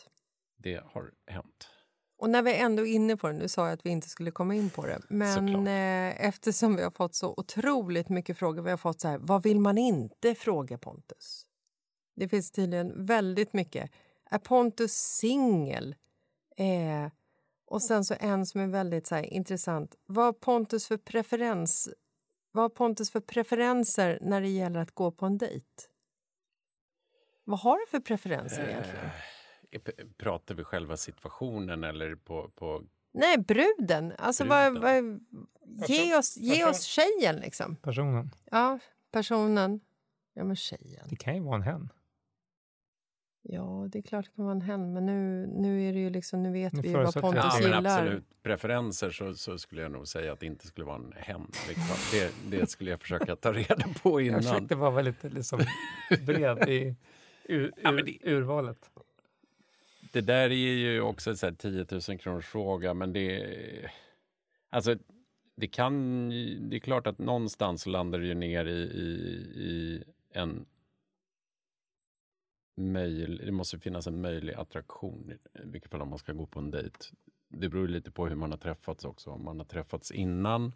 [0.57, 1.69] Det har hänt.
[2.19, 4.31] Och när vi ändå är inne på det, nu sa jag att vi inte skulle
[4.31, 8.71] komma in på det, men eh, eftersom vi har fått så otroligt mycket frågor, vi
[8.71, 11.47] har fått så här, vad vill man inte fråga Pontus?
[12.17, 13.91] Det finns tydligen väldigt mycket.
[14.31, 15.95] Är Pontus singel?
[16.57, 17.13] Eh,
[17.67, 19.95] och sen så en som är väldigt så här, intressant.
[20.07, 21.89] Vad Pontus för preferens?
[22.53, 25.67] Vad Pontus för preferenser när det gäller att gå på en dejt?
[27.47, 29.05] Vad har du för preferenser egentligen?
[29.71, 32.49] Eh, Pratar vi själva situationen eller på...
[32.55, 32.83] på
[33.13, 34.13] Nej, bruden.
[34.19, 35.21] Alltså, Vad, Bruden.
[35.63, 37.77] vad, ge, oss, ge oss tjejen, liksom.
[37.77, 38.31] Personen.
[38.51, 38.79] Ja,
[39.13, 39.81] personen.
[40.35, 41.07] Ja, men tjejen.
[41.11, 41.89] Det kan ju vara en hen.
[43.49, 46.11] Ja, det är klart det kan vara en hen, men nu, nu är det ju
[46.11, 47.99] liksom, nu vet Nu vi ju vad jag Pontus ja, att men gillar.
[48.01, 48.43] absolut.
[48.43, 51.51] Preferenser så, så skulle jag nog säga att det inte skulle vara en hen.
[51.69, 51.97] Liksom.
[52.13, 54.43] Det, det skulle jag försöka ta reda på Jag innan.
[54.43, 55.61] försökte vara väldigt liksom,
[56.27, 56.97] bred i
[57.49, 58.91] ur, Ja, det- urvalet.
[60.13, 63.91] Det där är ju också en sån här 10 000 kronors fråga, men det.
[64.71, 64.97] Alltså,
[65.57, 66.29] det kan
[66.71, 69.05] det är klart att någonstans landar det ju ner i, i,
[69.57, 70.67] i en
[72.77, 76.59] möjlig, det måste finnas en möjlig attraktion i vilket fall om man ska gå på
[76.59, 76.99] en dejt.
[77.49, 80.73] Det beror lite på hur man har träffats också, om man har träffats innan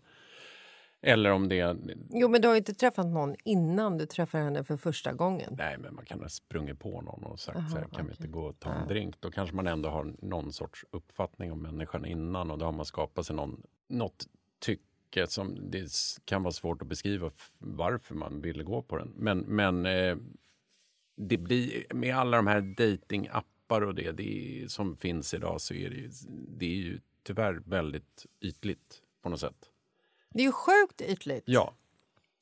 [1.03, 1.76] eller om det
[2.11, 5.55] Jo, men du har ju inte träffat någon innan du träffar henne för första gången.
[5.59, 8.12] nej men man kan ha sprungit på någon och sagt Aha, så här, kan vi
[8.12, 8.16] okej.
[8.18, 9.20] inte gå och ta en drink?
[9.20, 12.84] Då kanske man ändå har någon sorts uppfattning om människan innan och då har man
[12.84, 14.26] skapat sig någon, något
[14.59, 15.88] tycke som det
[16.24, 19.12] kan vara svårt att beskriva varför man ville gå på den.
[19.16, 20.16] Men, men eh,
[21.16, 25.90] det blir, med alla de här datingappar och det, det som finns idag så är
[25.90, 26.11] det,
[26.59, 29.70] det är ju tyvärr väldigt ytligt på något sätt.
[30.30, 31.42] Det är ju sjukt ytligt.
[31.46, 31.74] Ja.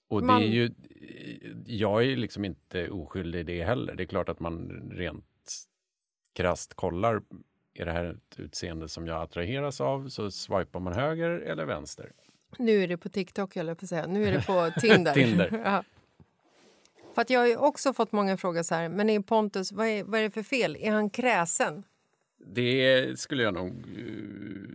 [0.09, 0.71] Och Man- det är ju,
[1.67, 3.95] jag är liksom inte oskyldig i det heller.
[3.95, 5.25] Det är klart att man rent
[6.33, 7.23] krasst kollar,
[7.75, 12.13] är det här ett utseende som jag attraheras av så swipar man höger eller vänster.
[12.59, 14.07] Nu är det på TikTok, eller på säga.
[14.07, 15.15] Nu är det på Tinder.
[15.15, 15.61] Tinder.
[15.65, 15.85] ja.
[17.15, 19.87] För att jag har ju också fått många frågor så här, men är Pontus, vad
[19.87, 20.77] är, vad är det för fel?
[20.81, 21.85] Är han kräsen?
[22.47, 23.69] Det skulle jag nog
[23.99, 24.68] eh,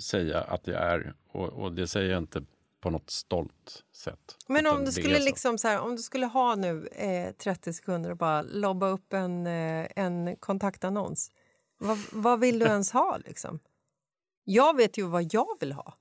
[0.00, 2.44] säga att jag är och, och det säger jag inte
[2.80, 4.36] på något stolt sätt.
[4.48, 8.10] Men om du skulle liksom så här, om du skulle ha nu eh, 30 sekunder
[8.10, 11.30] och bara lobba upp en, eh, en kontaktannons.
[11.78, 13.58] Vad, vad vill du ens ha liksom?
[14.44, 15.94] Jag vet ju vad jag vill ha.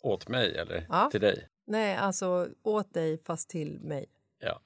[0.00, 1.08] Åt mig eller Ja.
[1.10, 1.48] till dig?
[1.66, 4.06] Nej, alltså åt dig fast till mig.
[4.38, 4.60] Ja.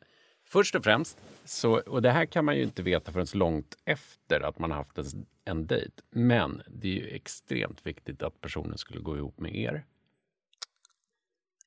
[0.45, 4.41] Först och främst, så, och det här kan man ju inte veta förrän långt efter
[4.41, 5.93] att man har haft en, en dejt.
[6.11, 9.85] Men det är ju extremt viktigt att personen skulle gå ihop med er.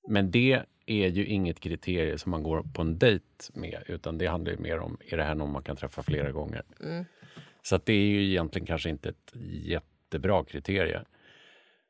[0.07, 4.28] Men det är ju inget kriterium som man går på en dejt med, utan det
[4.28, 6.63] handlar ju mer om, är det här någon man kan träffa flera gånger?
[6.84, 7.05] Mm.
[7.61, 9.32] Så det är ju egentligen kanske inte ett
[9.63, 11.01] jättebra kriterie.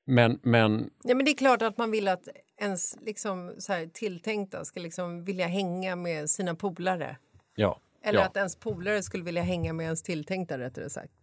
[0.05, 2.27] Men, men Ja, men det är klart att man vill att
[2.61, 7.17] ens liksom, så här, tilltänkta ska liksom vilja hänga med sina polare.
[7.55, 7.79] Ja.
[8.03, 8.25] Eller ja.
[8.25, 11.13] att ens polare skulle vilja hänga med ens tilltänkta, rättare sagt.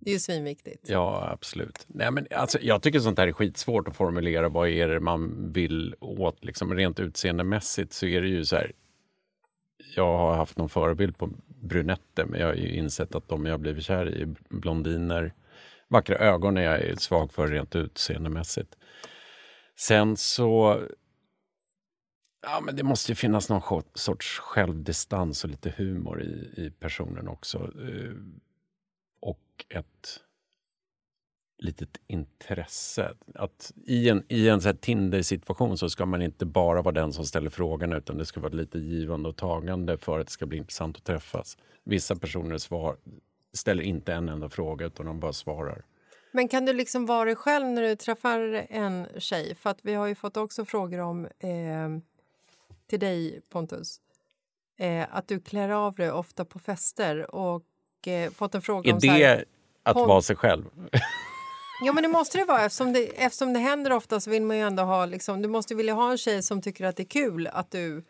[0.00, 0.88] Det är ju svinviktigt.
[0.88, 1.84] Ja, absolut.
[1.86, 4.48] Nej, men alltså, jag tycker sånt här är skitsvårt att formulera.
[4.48, 6.44] Vad är det man vill åt?
[6.44, 8.72] Liksom, rent utseendemässigt så är det ju så här.
[9.96, 13.60] Jag har haft någon förebild på brunetter men jag har ju insett att de jag
[13.60, 15.34] blivit kär i är blondiner.
[15.88, 18.76] Vackra ögon är jag svag för rent utseendemässigt.
[19.76, 20.82] Sen så...
[22.42, 27.28] Ja, men det måste ju finnas någon sorts självdistans och lite humor i, i personen
[27.28, 27.58] också.
[27.58, 28.14] Eh,
[29.20, 30.20] och ett
[31.58, 33.14] litet intresse.
[33.34, 37.12] Att I en, i en så här Tinder-situation så ska man inte bara vara den
[37.12, 40.46] som ställer frågan utan det ska vara lite givande och tagande för att det ska
[40.46, 41.58] bli intressant att träffas.
[41.84, 42.96] Vissa personer svar,
[43.52, 45.84] ställer inte en enda fråga utan de bara svarar.
[46.32, 49.54] Men kan du liksom vara dig själv när du träffar en tjej?
[49.54, 51.88] För att vi har ju fått också frågor om eh,
[52.88, 54.00] till dig, Pontus.
[54.78, 57.64] Eh, att du klär av dig ofta på fester och
[58.06, 59.00] eh, fått en fråga Är om...
[59.00, 59.44] så här, det
[59.82, 60.64] att Pon- vara sig själv?
[61.80, 62.64] Ja, men det måste det vara.
[62.64, 65.06] Eftersom det, eftersom det händer ofta så vill man ju ändå ha...
[65.06, 68.04] Liksom, du måste vilja ha en tjej som tycker att det är kul att du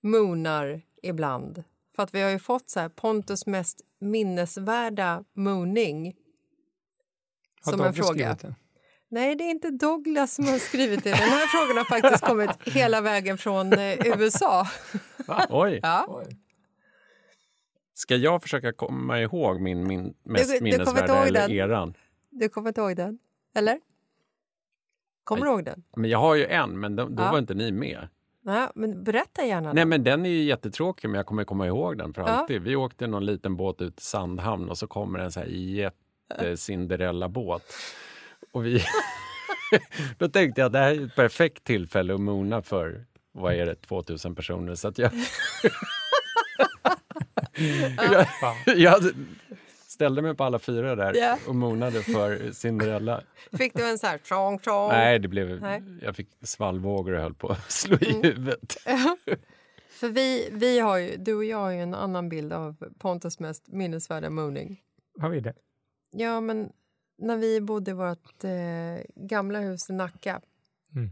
[0.00, 1.64] moonar ibland.
[1.96, 6.16] För att vi har ju fått så här, Pontus mest minnesvärda mooning.
[7.64, 8.36] Har som en fråga.
[8.40, 8.54] det?
[9.12, 11.10] Nej, det är inte Douglas som har skrivit det.
[11.10, 14.66] Den här frågan har faktiskt kommit hela vägen från eh, USA.
[15.48, 15.80] Oj!
[15.82, 16.22] Ja.
[17.94, 21.40] Ska jag försöka komma ihåg min, min mest Du- du kommer inte minnesvärda ihåg eller
[21.40, 21.50] den?
[21.56, 21.94] eran?
[22.30, 23.18] Du kommer inte ihåg den?
[23.54, 23.80] Eller?
[25.24, 25.82] Kommer du ihåg den?
[25.96, 27.30] Men jag har ju en, men då, då Ja.
[27.30, 28.08] var inte ni med.
[28.42, 29.72] Nej, men berätta gärna.
[29.72, 29.88] Nej, den.
[29.88, 32.28] men den är ju jättetråkig, men jag kommer komma ihåg den för Ja.
[32.28, 32.62] alltid.
[32.62, 37.62] Vi åkte någon liten båt ut till Sandhamn och så kommer en så här jätte-Cinderella-båt.
[38.52, 38.82] Och vi...
[40.18, 43.66] Då tänkte jag att det här är ett perfekt tillfälle att mona för, vad är
[43.66, 44.74] det, 2000 personer.
[44.74, 45.10] Så att jag...
[47.96, 48.26] jag,
[48.76, 49.02] jag
[49.86, 51.38] ställde mig på alla fyra där Ja.
[51.48, 53.22] och monade för Cinderella.
[53.58, 54.88] Fick du en så här tjong tjong?
[54.88, 55.82] Nej, det blev, Nej.
[56.02, 58.22] jag fick svallvågor och höll på att slå i Mm.
[58.22, 58.76] huvudet.
[59.90, 63.38] För vi, vi har ju, du och jag har ju en annan bild av Pontus
[63.40, 64.80] mest minnesvärda mooning.
[65.20, 65.54] Har vi det?
[66.12, 66.68] Ja, men
[67.20, 68.50] när vi bodde i vårt eh,
[69.14, 70.40] gamla hus i Nacka.
[70.94, 71.10] Mm.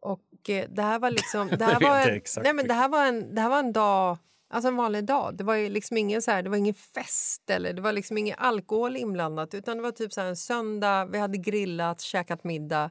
[0.00, 1.48] Och eh, det här var liksom...
[1.58, 4.18] Det här var en, nej, men det här var en, det här var en dag,
[4.48, 5.36] alltså en vanlig dag.
[5.36, 8.38] Det var liksom ingen så här, det var ingen fest eller det var liksom ingen
[8.38, 12.90] alkohol inblandat utan det var typ så här en söndag, vi hade grillat, käkat middag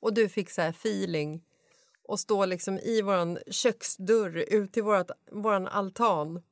[0.00, 1.42] och du fick så här feeling
[2.08, 6.42] och stå liksom i våran köksdörr ut till vårat, våran altan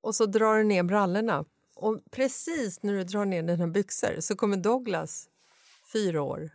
[0.00, 1.44] och så drar du ner brallorna.
[1.78, 5.28] Och precis när du drar ner dina byxor så kommer Douglas,
[5.92, 6.50] fyra år,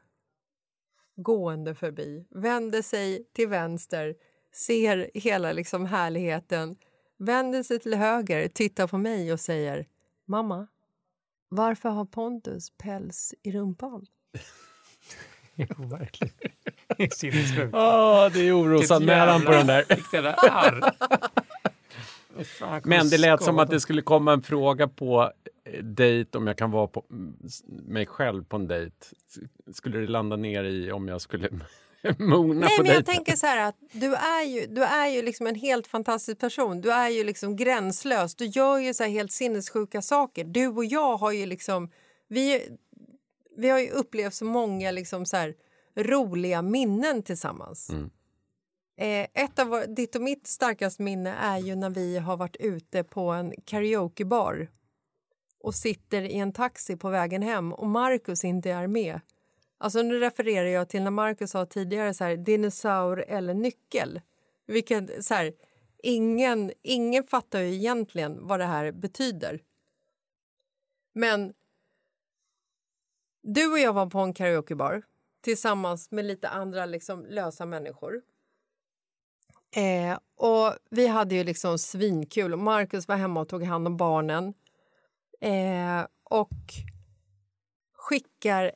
[1.16, 4.16] gående förbi, vänder sig till vänster,
[4.54, 6.76] ser hela liksom härligheten,
[7.18, 9.88] vänder sig till höger, tittar på mig och säger
[10.26, 10.68] Mamma,
[11.50, 14.06] varför har Pontus päls i rumpan?
[15.56, 16.34] Jo, verkligen.
[16.98, 17.76] Det är sinnessjukt.
[17.76, 19.86] Åh, det är orosanmälan på den där.
[19.90, 20.94] Vilket jävla arr.
[22.60, 25.32] Jag Men det lät som att det skulle komma en fråga på
[25.66, 27.36] eh, dejt om jag kan vara på, mm,
[27.68, 28.96] mig själv på en dejt.
[29.74, 31.50] Skulle det landa ner i om jag skulle
[32.18, 33.04] mona Nej, på men jag dejten?
[33.04, 36.82] tänker så här att du är ju, du är ju liksom en helt fantastisk person.
[36.82, 38.36] Du är ju liksom gränslös.
[38.36, 40.44] Du gör ju så här helt sinnessjuka saker.
[40.44, 41.90] Du och jag har ju liksom...
[42.28, 42.68] Vi,
[43.58, 45.54] vi har ju upplevt så många liksom så här
[45.96, 47.90] roliga minnen tillsammans.
[48.96, 52.56] Eh, ett av vår, ditt och mitt starkaste minne är ju när vi har varit
[52.56, 54.68] ute på en karaokebar
[55.60, 59.20] och sitter i en taxi på vägen hem och Markus inte är med.
[59.78, 64.22] Alltså nu refererar jag till när Markus sa tidigare så här, dinosaur eller nyckel.
[64.66, 65.54] Vilket, så här,
[66.04, 69.60] ingen, ingen fattar ju egentligen vad det här betyder.
[71.14, 71.54] Men
[73.42, 75.04] du och jag var på en karaokebar
[75.42, 78.22] tillsammans med lite andra liksom, lösa människor.
[79.76, 82.56] Eh, och Vi hade ju liksom svinkul.
[82.56, 84.54] Marcus Markus var hemma och tog hand om barnen.
[85.42, 86.50] Eh, och
[87.94, 88.72] skickar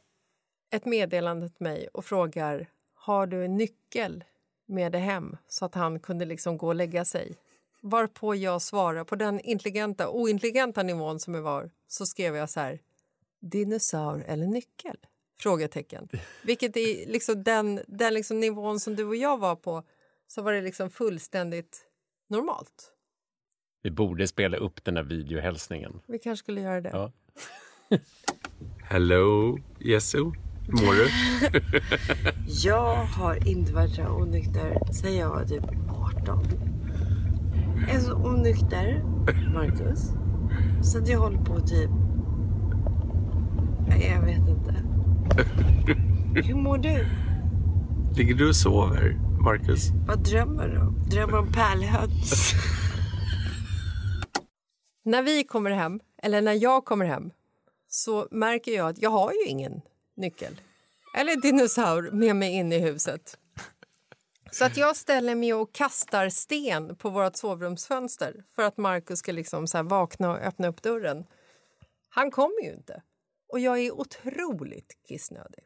[0.70, 4.24] ett meddelande till mig och frågar har du en nyckel
[4.66, 7.36] med dig hem så att han kunde liksom gå och lägga sig.
[7.82, 12.60] Varpå jag svarar på den intelligenta, ointelligenta nivån som jag var så skrev jag så
[12.60, 12.80] här
[13.39, 14.98] dinosaur eller nyckel?
[15.39, 16.10] Frågetecken.
[16.43, 19.84] Vilket är liksom den, den liksom nivån som du och jag var på
[20.28, 21.82] så var det liksom fullständigt
[22.30, 22.93] normalt.
[23.84, 25.99] Vi borde spela upp den där videohälsningen.
[26.07, 26.89] Vi kanske skulle göra det.
[26.89, 27.11] Ja.
[28.84, 30.17] Hello, Jesu.
[30.67, 31.09] Hur mår du?
[32.63, 36.43] Jag har inte varit så onykter sen jag var typ 18.
[37.88, 39.03] Jag är så onykter,
[39.53, 40.11] Marcus.
[40.84, 41.89] Så att jag håller på typ...
[43.88, 44.73] Nej, Jag vet inte.
[46.47, 47.05] Hur mår du?
[48.15, 49.90] Ligger du och sover, Marcus?
[50.08, 51.10] Vad drömmer du om?
[51.10, 52.54] Drömmer om pärlhöns?
[55.04, 57.32] När vi kommer hem, eller när jag kommer hem
[57.88, 59.82] så märker jag att jag har ju ingen
[60.16, 60.62] nyckel
[61.18, 63.38] eller dinosaur med mig in i huset.
[64.52, 69.32] Så att jag ställer mig och kastar sten på vårt sovrumsfönster för att Markus ska
[69.32, 71.26] liksom så här vakna och öppna upp dörren.
[72.10, 73.02] Han kommer ju inte.
[73.50, 75.64] Och jag är otroligt kissnödig.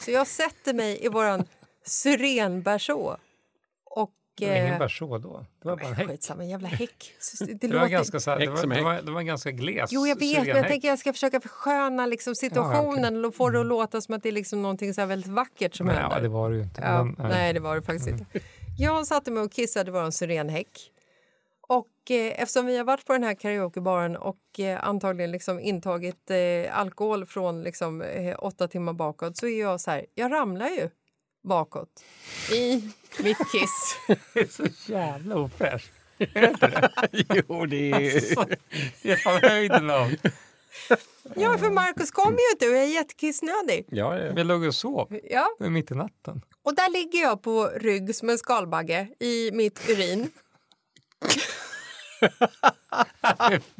[0.00, 1.44] Så jag sätter mig i våran
[1.84, 3.16] syrenberså
[3.84, 4.10] och...
[4.34, 5.44] Det var ingen eh, berså då.
[5.62, 6.08] Det var bara en häck.
[6.08, 7.12] Skitsamma, jävla häck.
[7.40, 9.90] Det, Det, var ganska, så här, det, var, det, var, det var ganska gles.
[9.92, 13.24] Jo, jag vet, men jag tänker jag ska försöka försköna liksom situationen Ja, Mm.
[13.24, 15.86] och få det att låta som att det är liksom någonting så väldigt vackert som
[15.86, 16.16] Men, händer.
[16.16, 16.80] ja, det var det ju inte.
[16.84, 18.24] Ja, men, nej, det var det faktiskt inte.
[18.78, 20.90] Jag satte mig och kissade i vår syrenhäck.
[21.68, 26.30] Och eh, eftersom vi har varit på den här karaokebaren och eh, antagligen liksom intagit
[26.30, 30.68] eh, alkohol från liksom, eh, åtta timmar bakåt så är jag så här, jag ramlar
[30.68, 30.90] ju
[31.42, 32.04] bakåt
[32.52, 32.74] i
[33.22, 33.96] mitt kiss.
[34.34, 35.90] det är så jävla ofräscht.
[36.18, 36.90] Är det inte det?
[37.48, 38.14] jo, det är...
[38.14, 38.44] Alltså,
[39.02, 40.14] det är fan höjden av...
[41.36, 43.86] ja, för Markus kommer ju inte och jag är jättekissnödig.
[43.88, 44.32] Ja, ja.
[44.32, 45.18] Vi låg och sov.
[45.30, 46.40] Ja, mitt i natten.
[46.62, 50.30] och där ligger jag på rygg som en skalbagge i mitt urin.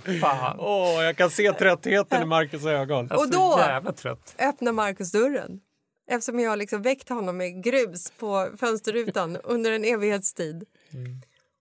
[0.20, 0.56] Fan.
[0.60, 3.10] Åh, jag kan se tröttheten i Marcus ögon.
[3.10, 4.34] Och då- jävla trött.
[4.38, 5.60] öppnar Markus dörren.
[6.07, 10.64] Eftersom jag har liksom väckt honom med grus på fönsterrutan under en evighetstid.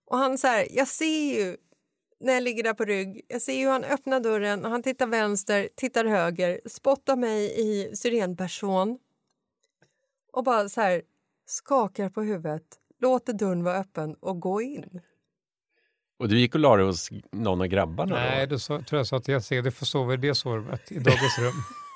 [0.06, 1.56] Och han så här, jag ser ju
[2.20, 4.82] när jag ligger där på rygg, jag ser ju hur han öppnar dörren och han
[4.82, 8.98] tittar vänster, tittar höger, spottar mig i syrenperson
[10.32, 11.02] och bara så här
[11.46, 12.62] skakar på huvudet,
[13.00, 15.00] låter dörren vara öppen och gå in.
[16.18, 18.14] Och du gick och la dig hos någon av grabbarna?
[18.14, 18.54] Nej, då?
[18.54, 21.52] då så, tror jag sa till du får sova i det sovrummet, i Dogges rum.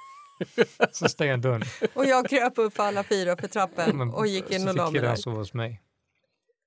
[0.92, 1.62] så stängde jag dörren.
[1.94, 4.86] Och jag kröp upp alla fyra för trappen Men och gick in så och la
[4.86, 5.16] fick mig där.
[5.16, 5.82] sova hos mig.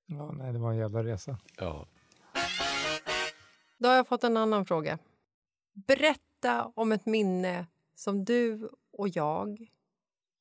[0.06, 1.38] Ja, nej, det var en jävla resa.
[1.56, 1.86] Ja.
[3.78, 4.98] Då har jag fått en annan fråga.
[5.72, 9.66] Berätta om ett minne som du och jag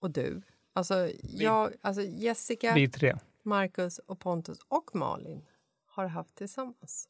[0.02, 0.42] och du,
[0.74, 3.18] alltså, jag, alltså Jessica, Vi tre.
[3.44, 5.46] Marcus och Pontus och Malin
[5.86, 7.10] har haft tillsammans.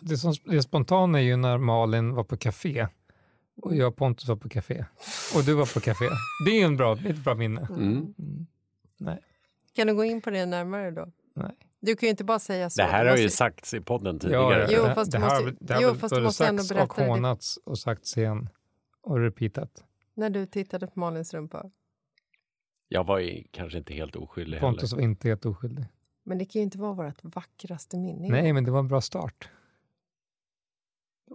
[0.00, 2.88] Det, som, det spontana är ju när Malin var på café
[3.62, 4.84] och jag och Pontus var på café
[5.36, 6.04] och du var på café.
[6.46, 7.66] Det är ju en bra, ett bra minne.
[7.70, 8.14] Mm.
[8.98, 9.18] Nej,
[9.74, 11.12] Kan du gå in på det närmare då?
[11.34, 11.56] nej.
[11.82, 12.82] Du kan ju inte bara säga så.
[12.82, 14.66] Det här har ju sagts i podden Ja, tidigare.
[14.70, 17.06] Jo, det, fast det du måste- det har jo, fast du måste ändå berätta och
[17.08, 18.48] hånats och sagts igen
[19.00, 19.84] och repeatat.
[20.14, 21.70] När du tittade på Malins rumpa.
[22.88, 25.02] Jag var ju kanske inte helt oskyldig Pontus heller.
[25.02, 25.84] var inte helt oskyldig.
[26.24, 28.28] Men det kan ju inte vara vårt vackraste minne.
[28.28, 29.48] Nej, men det var en bra start.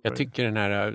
[0.04, 0.94] Jag tycker den här äh,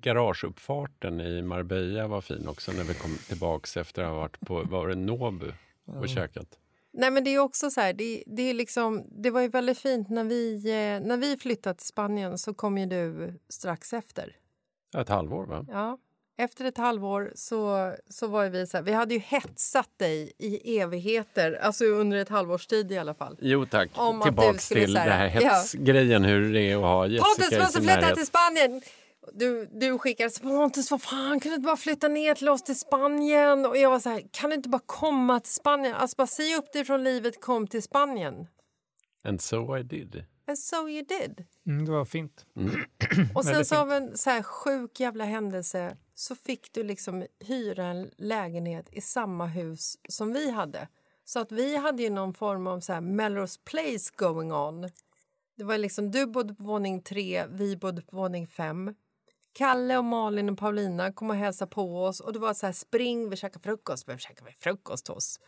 [0.00, 4.62] garageuppfarten i Marbella var fin också när vi kom tillbaks efter att ha varit på
[4.62, 5.46] var det Nobu
[5.86, 6.06] och Ja.
[6.06, 6.58] käkat.
[6.94, 9.78] Nej, men det är också så här, det, det, är liksom, det var ju väldigt
[9.78, 14.36] fint när vi, eh, när vi flyttade till Spanien så kom ju du strax efter.
[14.92, 15.66] Ja, Ett halvår va?
[15.68, 15.98] Ja.
[16.38, 20.78] Efter ett halvår så, så var vi så här, vi hade ju hetsat dig i
[20.78, 23.36] evigheter, alltså under ett halvårs tid i alla fall.
[23.40, 27.24] Jo tack, Om tillbaks till här- den här hetsgrejen hur det är att ha Jessica
[27.38, 28.82] Pontus måste flytta till Spanien!
[29.32, 32.62] Du, du skickade så Pontus, vad fan, kan du inte bara flytta ner till oss
[32.62, 33.66] till Spanien?
[33.66, 35.94] Och jag var så här, kan du inte bara komma till Spanien?
[35.94, 38.46] Alltså bara säg upp dig från livet, kom till Spanien.
[39.24, 40.24] And so I did.
[40.46, 41.44] And so you did.
[41.66, 42.46] Mm, det var fint.
[43.34, 47.86] Och sen så av en så här sjuk jävla händelse så fick du liksom hyra
[47.86, 50.88] en lägenhet i samma hus som vi hade.
[51.24, 54.90] Så att vi hade ju någon form av så här Melrose Place going on.
[55.56, 58.94] Det var liksom, du bodde på våning tre, vi bodde på våning fem.
[59.52, 62.72] Kalle och Malin och Paulina kom och hälsade på oss och det var så här
[62.72, 65.40] spring, vi käkar frukost, vem käkar vi frukost hos?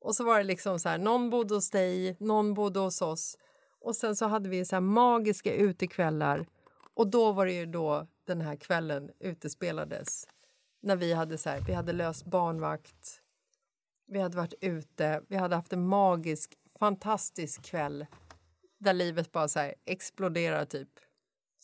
[0.00, 3.38] Och så var det liksom så här, någon bodde hos dig, någon bodde hos oss.
[3.80, 6.46] Och sen så hade vi så här magiska utekvällar.
[6.94, 10.26] Och då var det ju då den här kvällen utespelades.
[10.82, 13.20] När vi hade så här, vi hade löst barnvakt.
[14.06, 18.06] Vi hade varit ute, vi hade haft en magisk, fantastisk kväll.
[18.78, 20.88] Där livet bara så här exploderar typ.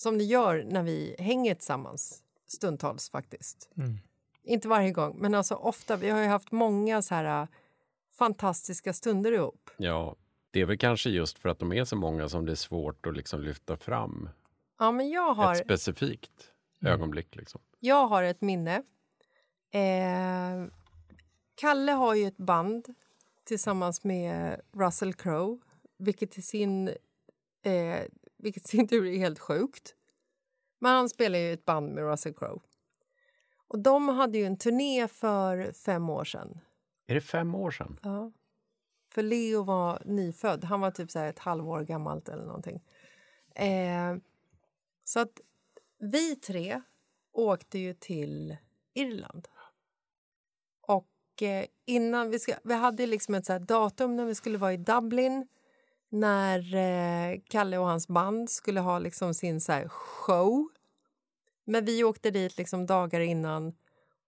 [0.00, 2.22] Som det gör när vi hänger tillsammans.
[2.46, 3.70] Stundtals faktiskt.
[3.76, 3.98] Mm.
[4.42, 5.96] Inte varje gång, men alltså ofta.
[5.96, 7.48] Vi har ju haft många så här äh,
[8.12, 9.70] fantastiska stunder ihop.
[9.76, 10.16] Ja,
[10.50, 13.06] det är väl kanske just för att de är så många som det är svårt
[13.06, 14.28] att liksom lyfta fram
[14.78, 17.36] Ja, men jag har, ett specifikt ögonblick.
[17.36, 17.60] Liksom.
[17.78, 18.82] jag har ett minne.
[19.70, 20.66] Eh,
[21.54, 22.94] Kalle har ju ett band
[23.44, 25.58] tillsammans med Russell Crowe
[25.98, 26.88] vilket i sin,
[27.62, 28.00] eh,
[28.42, 29.94] vilket i sin tur är helt sjukt.
[30.78, 32.60] Men han spelar ju ett band med Russell Crowe.
[33.68, 36.60] Och de hade ju en turné för fem år sedan.
[37.06, 37.98] Är det fem år sedan?
[38.02, 38.32] Ja.
[39.12, 40.64] För Leo var nyfödd.
[40.64, 42.82] Han var typ så ett halvår gammalt eller någonting.
[43.54, 44.16] Eh,
[45.04, 45.40] så att
[45.98, 46.82] vi tre
[47.32, 48.56] åkte ju till
[48.94, 49.48] Irland.
[50.80, 54.72] Och eh, innan vi, ska, vi hade liksom ett så datum när vi skulle vara
[54.72, 55.48] i Dublin
[56.10, 60.68] när eh, Kalle och hans band skulle ha liksom sin så här show.
[61.64, 63.74] Men vi åkte dit liksom dagar innan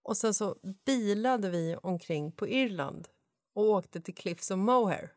[0.02, 3.08] och sen så bilade vi omkring på Irland
[3.54, 5.12] och åkte till Cliffs of Moher.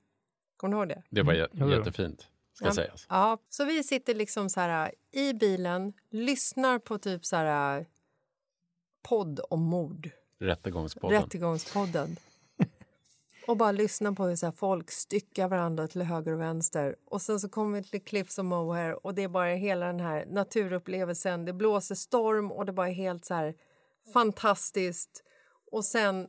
[0.57, 1.03] Kommer du ihåg det?
[1.09, 1.70] Det var jo.
[1.70, 3.05] jättefint, ska Ja, sägas.
[3.09, 7.86] Ja, så vi sitter liksom så här i bilen, lyssnar på typ så här
[9.01, 10.09] podd om mord.
[10.39, 11.22] Rättegångspodden.
[11.22, 12.18] Rättegångspodden.
[13.48, 16.96] Och bara lyssnar på hur så folk styckar varandra till höger och vänster.
[17.06, 20.00] Och sen så kommer vi till Cliffs of Moher och det är bara hela den
[20.00, 21.46] här naturupplevelsen.
[21.46, 23.56] Det blåser storm och det bara är helt så här
[24.14, 25.24] fantastiskt.
[25.72, 26.28] Och sen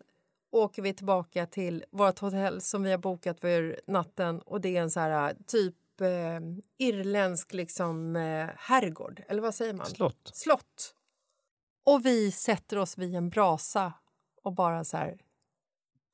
[0.51, 4.83] åker vi tillbaka till vårt hotell som vi har bokat för natten och det är
[4.83, 6.41] en så här typ eh,
[6.79, 9.87] irländsk liksom eh, herrgård, eller vad säger man?
[9.87, 10.31] Slott.
[10.35, 10.95] Slott.
[11.85, 13.93] Och vi sätter oss vid en brasa
[14.43, 15.19] och bara så här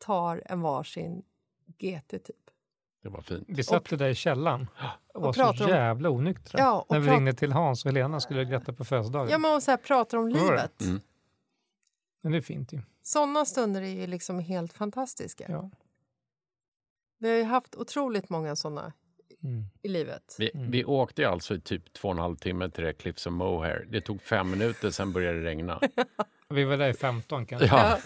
[0.03, 1.23] tar en varsin
[1.79, 2.37] GT typ.
[3.03, 3.45] Det var fint.
[3.49, 4.67] Vi satt där i källaren
[5.15, 6.59] och var så om- jävla onyktra.
[6.61, 9.29] Ja, och när vi prat- ringde till Hans och Helena skulle gratta på födelsedagen.
[9.31, 10.81] Ja, men och så här pratar om livet.
[10.83, 11.01] Mm.
[12.23, 12.81] Men det är fint ju.
[13.03, 15.45] Såna stunder är ju liksom helt fantastiska.
[15.49, 15.71] Ja.
[17.19, 18.93] Vi har ju haft otroligt många såna
[19.45, 19.65] Mm.
[19.83, 20.37] i livet.
[20.39, 23.33] Vi, vi åkte alltså i typ två och en halv timme till det Cliffs of
[23.33, 23.87] Moher.
[23.91, 25.81] Det tog fem minuter, sen började det regna.
[26.53, 27.67] Vi var där i 15 kanske.
[27.67, 27.99] Ja.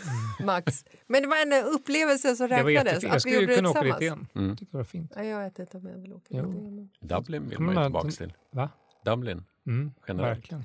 [0.45, 0.85] Max.
[1.07, 2.93] Men det var en upplevelse som Det var räknades.
[2.93, 3.05] jättefint.
[3.05, 4.27] att Jag skulle kunna det åka dit igen.
[4.35, 4.57] Mm.
[4.61, 5.13] det var fint.
[5.17, 6.91] Ja, jag vet inte om jag vill åka dit igen.
[7.01, 8.33] Dublin vill man ju tillbaka till- till.
[8.51, 8.71] Va?
[9.05, 9.45] Dublin.
[9.67, 10.37] Mm, Generellt.
[10.39, 10.65] verkligen.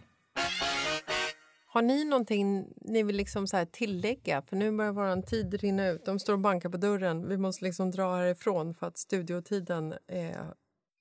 [1.65, 4.41] Har ni någonting ni vill liksom så här tillägga?
[4.41, 6.05] För nu börjar vår tid rinna ut.
[6.05, 7.27] De står och bankar på dörren.
[7.29, 10.45] Vi måste liksom dra härifrån för att studiotiden är...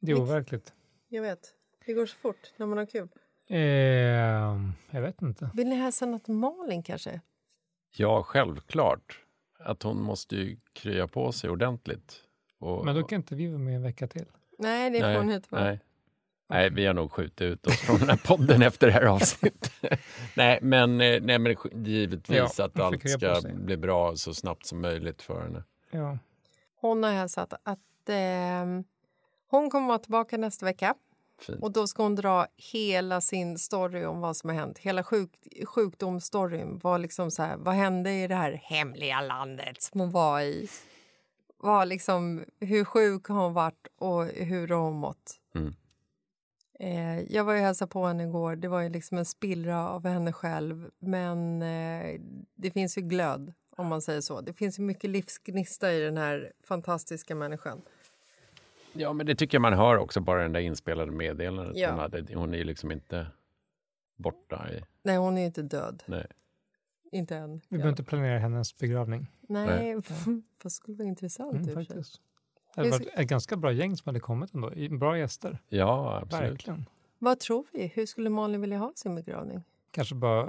[0.01, 0.73] Det är overkligt.
[1.09, 1.41] Jag vet.
[1.87, 3.09] Det går så fort när man har kul.
[3.51, 3.61] Eh,
[4.91, 5.51] jag vet inte.
[5.55, 7.21] Vill ni hälsa något Malin kanske?
[7.97, 9.21] Ja, självklart.
[9.59, 12.17] Att hon måste ju krya på sig ordentligt.
[12.59, 14.27] Och, Men då kan inte vi vara med en vecka till.
[14.59, 15.65] Nej, det får hon inte vara.
[15.65, 15.81] nej.
[16.49, 19.73] nej, vi har nog skjutit ut oss från den här podden efter det här avsnittet.
[20.37, 24.81] nej, men, eh, nej, men givetvis Ja, att allt ska bli bra så snabbt som
[24.81, 25.65] möjligt för henne.
[25.91, 26.19] Ja.
[26.75, 28.83] Hon har hälsat att eh,
[29.47, 30.95] hon kommer vara tillbaka nästa vecka
[31.45, 31.63] fint.
[31.63, 34.79] Och då ska hon dra hela sin story om vad som har hänt.
[34.79, 35.31] Hela sjuk,
[35.65, 36.81] sjukdomsstoryn.
[36.83, 40.69] Vad, liksom så här, vad hände i det här hemliga landet som hon var i?
[41.57, 45.41] Vad liksom, hur sjuk har hon varit och hur har hon mått?
[45.55, 45.75] Mm.
[46.81, 48.57] Eh, jag var ju hälsade på henne igår.
[48.57, 50.91] Det var ju liksom en spillra av henne själv.
[50.99, 52.21] Men eh,
[52.55, 54.41] det finns ju glöd, om man säger så.
[54.41, 57.83] Det finns ju mycket livsgnista i den här fantastiska människan.
[58.93, 61.77] Ja, men det tycker jag man hör också bara den där inspelade meddelandet.
[61.77, 61.91] Ja.
[61.91, 63.27] Hon, hade, hon är ju liksom inte
[64.17, 64.69] borta.
[64.73, 66.03] I, Nej, hon är inte död.
[66.07, 66.27] nej.
[67.13, 67.61] Inte än.
[67.69, 69.27] Vi behöver inte planera hennes begravning.
[69.41, 70.27] Nej, fast
[70.63, 71.53] det skulle vara intressant.
[71.53, 72.21] Mm, faktiskt.
[72.75, 74.73] Det varit ett ganska bra gäng som hade kommit ändå.
[74.99, 75.59] Bra gäster.
[75.69, 76.53] Ja, absolut.
[76.53, 76.85] Verkligen.
[77.19, 77.87] Vad tror vi?
[77.87, 79.63] Hur skulle Malin vilja ha sin begravning?
[79.91, 80.49] Kanske bara...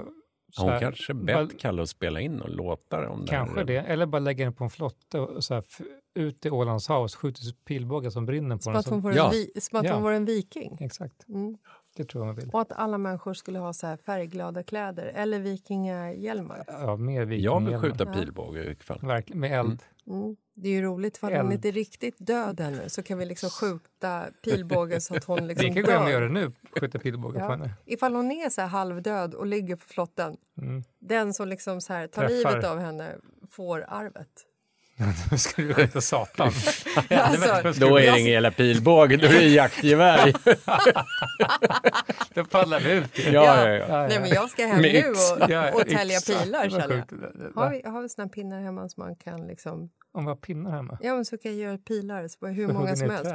[0.54, 3.72] så Hon här- kanske bett Kalle att spela in och låtar om Kanske det.
[3.72, 3.80] det.
[3.80, 3.88] här.
[3.88, 5.64] Eller bara lägga den på en flotte och så här,
[6.14, 8.80] ut i Ålands hav och skjuter pilbågar som brinner på Som den.
[8.80, 10.76] att var en, vi, som att hon var en viking?
[10.80, 11.28] Exakt.
[11.28, 11.56] Mm.
[11.96, 12.50] Det tror jag man vill.
[12.52, 16.64] Och att alla människor skulle ha så här färgglada kläder eller vikingahjälmar.
[16.66, 17.44] Ja, mer viking.
[17.44, 18.98] Jag vill skjuta pilbåge i vilket fall.
[19.02, 19.82] Verkligen, med eld.
[20.06, 20.36] Mm.
[20.54, 23.50] Det är ju roligt, för hon inte är riktigt död ännu så kan vi liksom
[23.50, 26.52] skjuta pilbågen så att hon liksom Vi kan gå hem och göra det nu.
[26.80, 27.50] Skjuta pilbåge på Ja.
[27.50, 27.70] henne.
[27.84, 30.82] Ifall hon är så här halvdöd och ligger på flotten, Mm.
[30.98, 32.50] den som liksom så här tar Träffar.
[32.50, 33.12] livet av henne
[33.50, 34.28] får arvet.
[35.30, 36.52] Då ska du skjuta satan.
[37.10, 40.32] Alltså, Då är det ingen jävla pilbåge, då är det jaktgevär.
[42.34, 43.18] Då paddlar vi ut.
[43.18, 44.06] Ja, ja, ja.
[44.08, 46.70] Nej, men jag ska hem nu och, Ja, och tälja pilar.
[46.70, 47.62] Känner jag.
[47.62, 49.90] Har vi, har vi såna pinnar hemma som man kan liksom...
[50.12, 50.98] Om vi har pinnar hemma?
[51.02, 52.28] Ja, men så kan jag göra pilar.
[52.28, 53.32] Så bara hur För många som helst.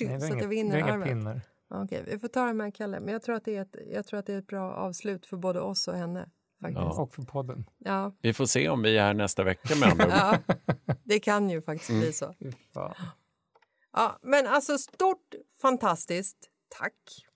[0.00, 1.08] Nej, så att jag vi vinner arvet.
[1.08, 1.40] pinnar.
[1.70, 3.00] Ja, Okej, vi får ta det med Kalle.
[3.00, 5.26] Men jag tror, att det är ett, jag tror att det är ett bra avslut
[5.26, 6.28] för både oss och henne.
[6.60, 6.80] Faktiskt.
[6.80, 7.02] Ja.
[7.02, 7.64] Och för podden.
[7.78, 8.16] Ja.
[8.22, 10.54] Vi får se om vi är här nästa vecka med andra ja,
[11.04, 12.34] det kan ju faktiskt bli så.
[13.92, 16.36] Ja, men alltså stort, fantastiskt.
[16.78, 17.26] Tack.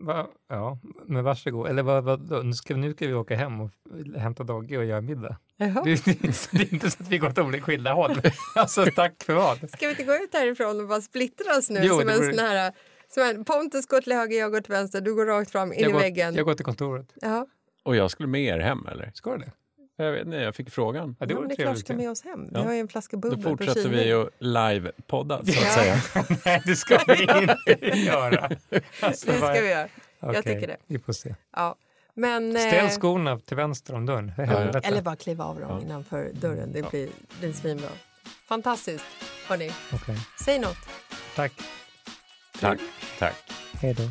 [0.00, 0.28] Va?
[0.48, 1.68] Ja, men varsågod.
[1.68, 3.70] Eller vad, vad, nu, ska, nu ska vi åka hem och
[4.16, 5.36] hämta Dogge och göra middag.
[5.56, 5.82] Jaha.
[5.84, 8.20] Det, det, det är inte så att vi går åt olika skilda håll.
[8.56, 9.70] Alltså tack för vad.
[9.70, 11.80] Ska vi inte gå ut härifrån och bara splittras nu?
[11.82, 12.72] Jo, som en sån här...
[13.08, 15.00] Som en, Pontus går till höger, jag går till vänster.
[15.00, 16.34] Du går rakt fram, in jag i går, väggen.
[16.34, 17.12] Jag går till kontoret.
[17.14, 17.46] Ja,
[17.82, 19.10] Och jag skulle med er hem eller?
[19.14, 19.50] Ska du det?
[19.96, 21.16] Jag vet inte, jag fick frågan.
[21.20, 21.86] Ja, det ja, vore men det är klart trevligt.
[21.86, 22.44] ska med oss hem.
[22.44, 22.62] Vi Ja.
[22.64, 25.74] har ju en flaska Då bubbel på fortsätter vi att live-podda så att Ja.
[25.74, 26.00] säga.
[26.44, 28.50] Nej, det ska vi inte göra.
[29.00, 29.88] Alltså, Det ska vi göra.
[30.20, 30.76] Jag tycker det.
[30.86, 31.34] Vi får se.
[31.56, 31.76] Ja.
[32.14, 34.32] Men, eh, Ställ skorna till vänster om dörren.
[34.38, 35.80] Eller bara kliva av dem Ja.
[35.80, 36.72] innanför dörren.
[36.72, 37.88] Det blir, det blir svinbra.
[38.48, 39.04] Fantastiskt.
[39.48, 40.16] Hörni, Okej.
[40.44, 40.78] säg något.
[41.36, 41.52] Tack.
[42.60, 42.78] Tack.
[43.18, 43.34] Tack.
[43.80, 44.02] Hej då.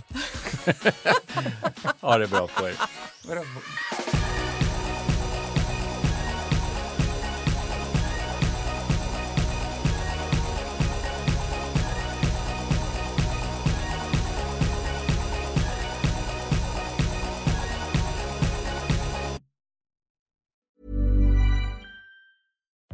[2.01, 2.73] Ha det bra på er.
[3.23, 3.43] Bueno,